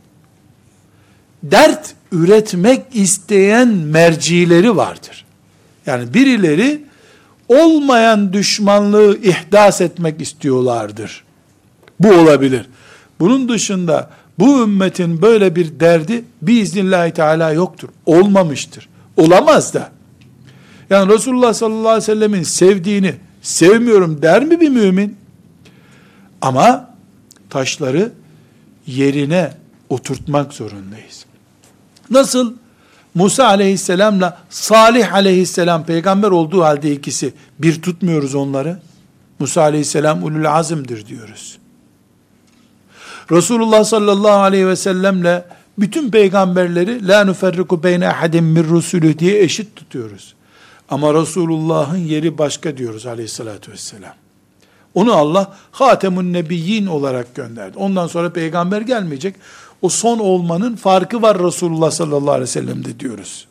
[1.44, 5.26] Dert üretmek isteyen mercileri vardır.
[5.86, 6.82] Yani birileri
[7.48, 11.24] olmayan düşmanlığı ihdas etmek istiyorlardır.
[12.00, 12.66] Bu olabilir.
[13.20, 14.10] Bunun dışında
[14.40, 17.90] bu ümmetin böyle bir derdi biiznillahü teala yoktur.
[18.06, 18.90] Olmamıştır.
[19.18, 19.92] Olamaz da.
[20.90, 25.18] Yani Resulullah sallallahu aleyhi ve sellemin sevdiğini sevmiyorum der mi bir mümin?
[26.42, 26.90] Ama
[27.50, 28.12] taşları
[28.88, 29.54] yerine
[29.89, 31.26] oturtmak zorundayız.
[32.10, 32.54] Nasıl
[33.16, 38.80] Musa aleyhisselamla Salih aleyhisselam peygamber olduğu halde ikisi bir tutmuyoruz onları.
[39.39, 41.58] Musa aleyhisselam ulul azimdir diyoruz.
[43.32, 45.45] Resulullah sallallahu aleyhi ve sellemle
[45.78, 50.36] bütün peygamberleri la nuferriku beyne ahadim min rusulü diye eşit tutuyoruz.
[50.89, 54.14] Ama Resulullah'ın yeri başka diyoruz aleyhissalatü vesselam.
[55.00, 57.78] Onu Allah Hatemun Nebiyyin olarak gönderdi.
[57.78, 59.36] Ondan sonra peygamber gelmeyecek.
[59.82, 63.47] O son olmanın farkı var Resulullah sallallahu aleyhi ve sellem'de diyoruz.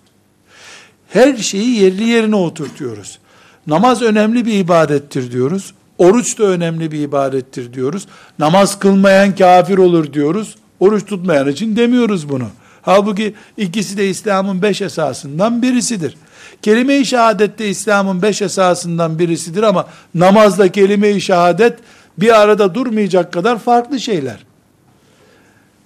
[1.09, 3.19] Her şeyi yerli yerine oturtuyoruz.
[3.67, 5.75] Namaz önemli bir ibadettir diyoruz.
[5.99, 8.07] Oruç da önemli bir ibadettir diyoruz.
[8.39, 10.57] Namaz kılmayan kafir olur diyoruz.
[10.81, 12.49] Oruç tutmayan için demiyoruz bunu.
[12.83, 16.17] Halbuki ikisi de İslam'ın beş esasından birisidir.
[16.63, 21.79] Kelime-i şehadet de İslam'ın beş esasından birisidir ama namazla kelime-i şehadet
[22.19, 24.45] bir arada durmayacak kadar farklı şeyler.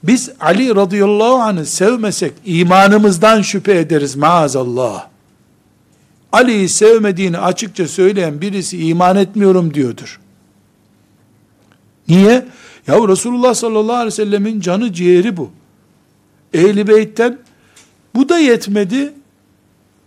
[0.03, 5.07] Biz Ali radıyallahu anh'ı sevmesek imanımızdan şüphe ederiz maazallah.
[6.33, 10.21] Ali'yi sevmediğini açıkça söyleyen birisi iman etmiyorum diyordur.
[12.09, 12.47] Niye?
[12.87, 15.51] Ya Resulullah sallallahu aleyhi ve sellemin canı ciğeri bu.
[16.55, 17.39] Ehli beytten
[18.15, 19.13] bu da yetmedi.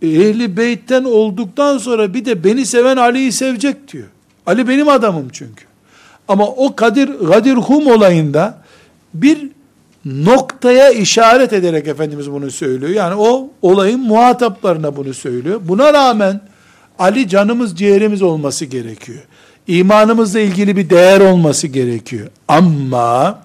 [0.06, 4.06] Ehli beytten olduktan sonra bir de beni seven Ali'yi sevecek diyor.
[4.46, 5.64] Ali benim adamım çünkü.
[6.28, 8.58] Ama o Kadir, Kadir Hum olayında
[9.14, 9.50] bir
[10.04, 12.92] noktaya işaret ederek Efendimiz bunu söylüyor.
[12.92, 15.60] Yani o olayın muhataplarına bunu söylüyor.
[15.64, 16.40] Buna rağmen
[16.98, 19.22] Ali canımız ciğerimiz olması gerekiyor.
[19.66, 22.28] İmanımızla ilgili bir değer olması gerekiyor.
[22.48, 23.38] Ama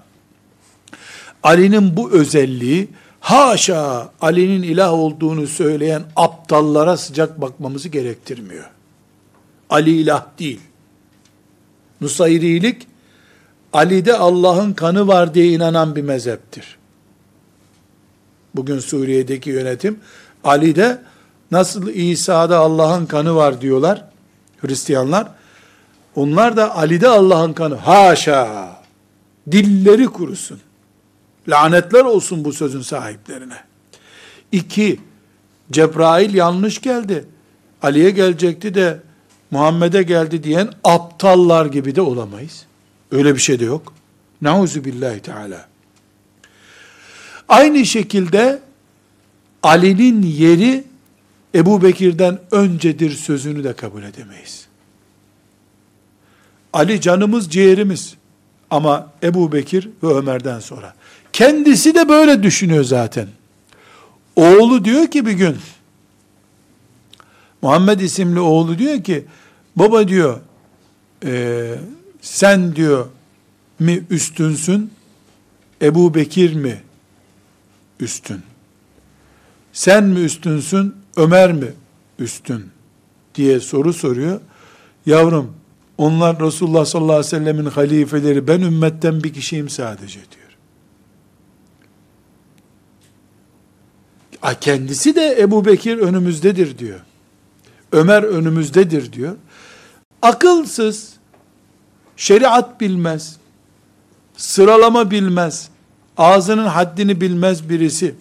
[1.43, 2.88] Ali'nin bu özelliği
[3.22, 8.69] haşa Ali'nin ilah olduğunu söyleyen aptallara sıcak bakmamızı gerektirmiyor.
[9.69, 10.59] Ali ilah değil.
[12.01, 12.88] Nusayrilik
[13.74, 16.78] Ali'de Allah'ın kanı var diye inanan bir mezheptir.
[18.55, 19.99] Bugün Suriye'deki yönetim
[20.43, 21.01] Ali'de
[21.51, 24.05] nasıl İsa'da Allah'ın kanı var diyorlar
[24.61, 25.28] Hristiyanlar.
[26.15, 27.76] Onlar da Ali'de Allah'ın kanı.
[27.76, 28.72] Haşa!
[29.51, 30.59] Dilleri kurusun.
[31.48, 33.58] Lanetler olsun bu sözün sahiplerine.
[34.52, 35.00] İki,
[35.72, 37.26] Cebrail yanlış geldi.
[37.82, 39.00] Ali'ye gelecekti de
[39.52, 42.66] Muhammed'e geldi diyen aptallar gibi de olamayız.
[43.12, 43.94] Öyle bir şey de yok.
[44.42, 45.68] Nauzu billahi teala.
[47.50, 48.60] Aynı şekilde
[49.64, 50.84] Ali'nin yeri
[51.56, 54.68] Ebu Bekir'den öncedir sözünü de kabul edemeyiz.
[56.74, 58.16] Ali canımız ciğerimiz
[58.70, 60.94] ama Ebu Bekir ve Ömer'den sonra.
[61.34, 63.28] Kendisi de böyle düşünüyor zaten.
[64.36, 65.58] Oğlu diyor ki bir gün,
[67.62, 69.26] Muhammed isimli oğlu diyor ki,
[69.76, 70.40] baba diyor,
[71.26, 71.76] e,
[72.22, 73.08] sen diyor
[73.80, 74.92] mi üstünsün,
[75.82, 76.82] Ebu Bekir mi
[78.00, 78.42] üstün?
[79.74, 81.68] Sen mi üstünsün, Ömer mi
[82.20, 82.72] üstün?
[83.36, 84.42] diye soru soruyor.
[85.06, 85.54] Yavrum,
[85.98, 90.41] onlar Resulullah sallallahu aleyhi ve sellemin halifeleri, ben ümmetten bir kişiyim sadece diyor.
[94.62, 97.00] Kendisi de Ebu Bekir önümüzdedir diyor.
[97.92, 99.36] Ömer önümüzdedir diyor.
[100.22, 101.14] Akılsız,
[102.18, 103.38] şeriat bilmez,
[104.38, 105.70] sıralama bilmez,
[106.18, 108.16] ağzının haddini bilmez birisi,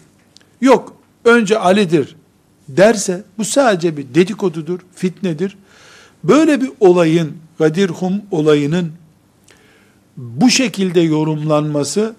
[0.61, 2.17] yok önce Ali'dir
[2.69, 5.57] derse, bu sadece bir dedikodudur, fitnedir.
[6.25, 8.93] Böyle bir olayın, Gadirhum olayının
[10.17, 12.15] bu şekilde yorumlanması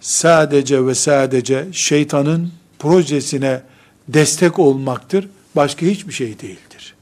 [0.00, 2.50] sadece ve sadece şeytanın
[2.80, 3.62] projesine
[4.08, 5.28] destek olmaktır.
[5.56, 6.94] Başka hiçbir şey değildir.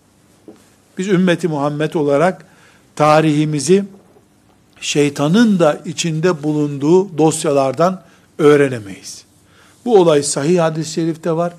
[0.99, 2.47] Biz ümmeti Muhammed olarak
[2.97, 3.85] tarihimizi
[4.81, 8.03] şeytanın da içinde bulunduğu dosyalardan
[8.39, 9.25] öğrenemeyiz.
[9.85, 11.53] Bu olay sahih hadis-i şerifte var.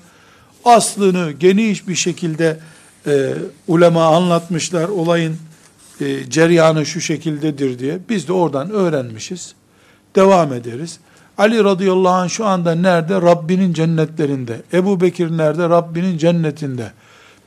[0.64, 2.58] Aslını geniş bir şekilde
[3.06, 3.34] e,
[3.68, 4.88] ulema anlatmışlar.
[4.88, 5.36] Olayın
[6.00, 7.98] e, ceryanı şu şekildedir diye.
[8.08, 9.54] Biz de oradan öğrenmişiz.
[10.16, 10.98] Devam ederiz.
[11.40, 13.14] Ali radıyallahu anh şu anda nerede?
[13.14, 14.62] Rabbinin cennetlerinde.
[14.72, 15.68] Ebu Bekir nerede?
[15.68, 16.92] Rabbinin cennetinde.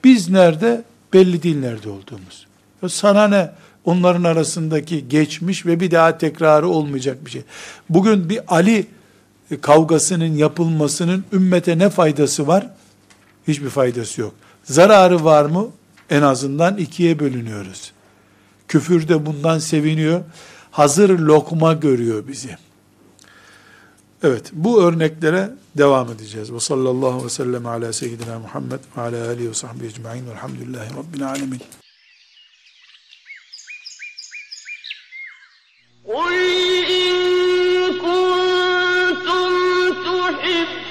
[0.04, 0.84] Biz nerede?
[1.14, 2.48] Belli değil nerede olduğumuz.
[2.88, 3.52] Sana ne?
[3.86, 7.42] Onların arasındaki geçmiş ve bir daha tekrarı olmayacak bir şey.
[7.90, 8.88] Bugün bir Ali
[9.62, 12.68] kavgasının yapılmasının ümmete ne faydası var?
[13.48, 14.34] Hiçbir faydası yok.
[14.64, 15.68] Zararı var mı?
[16.10, 17.92] En azından ikiye bölünüyoruz.
[18.68, 20.22] Küfür de bundan seviniyor.
[20.72, 22.58] Hazır lokma görüyor bizi.
[24.23, 26.53] Evet, bu örneklere devam edeceğiz.
[26.53, 31.27] Ve sallallahu ve sellem ala seyyidina Muhammed ve ala alihi ve sahbihi ecma'in velhamdülillahi rabbil
[31.29, 31.61] alemin.
[36.15, 36.35] قل
[37.01, 37.15] إن
[38.05, 39.51] كنتم
[40.05, 40.82] تحبون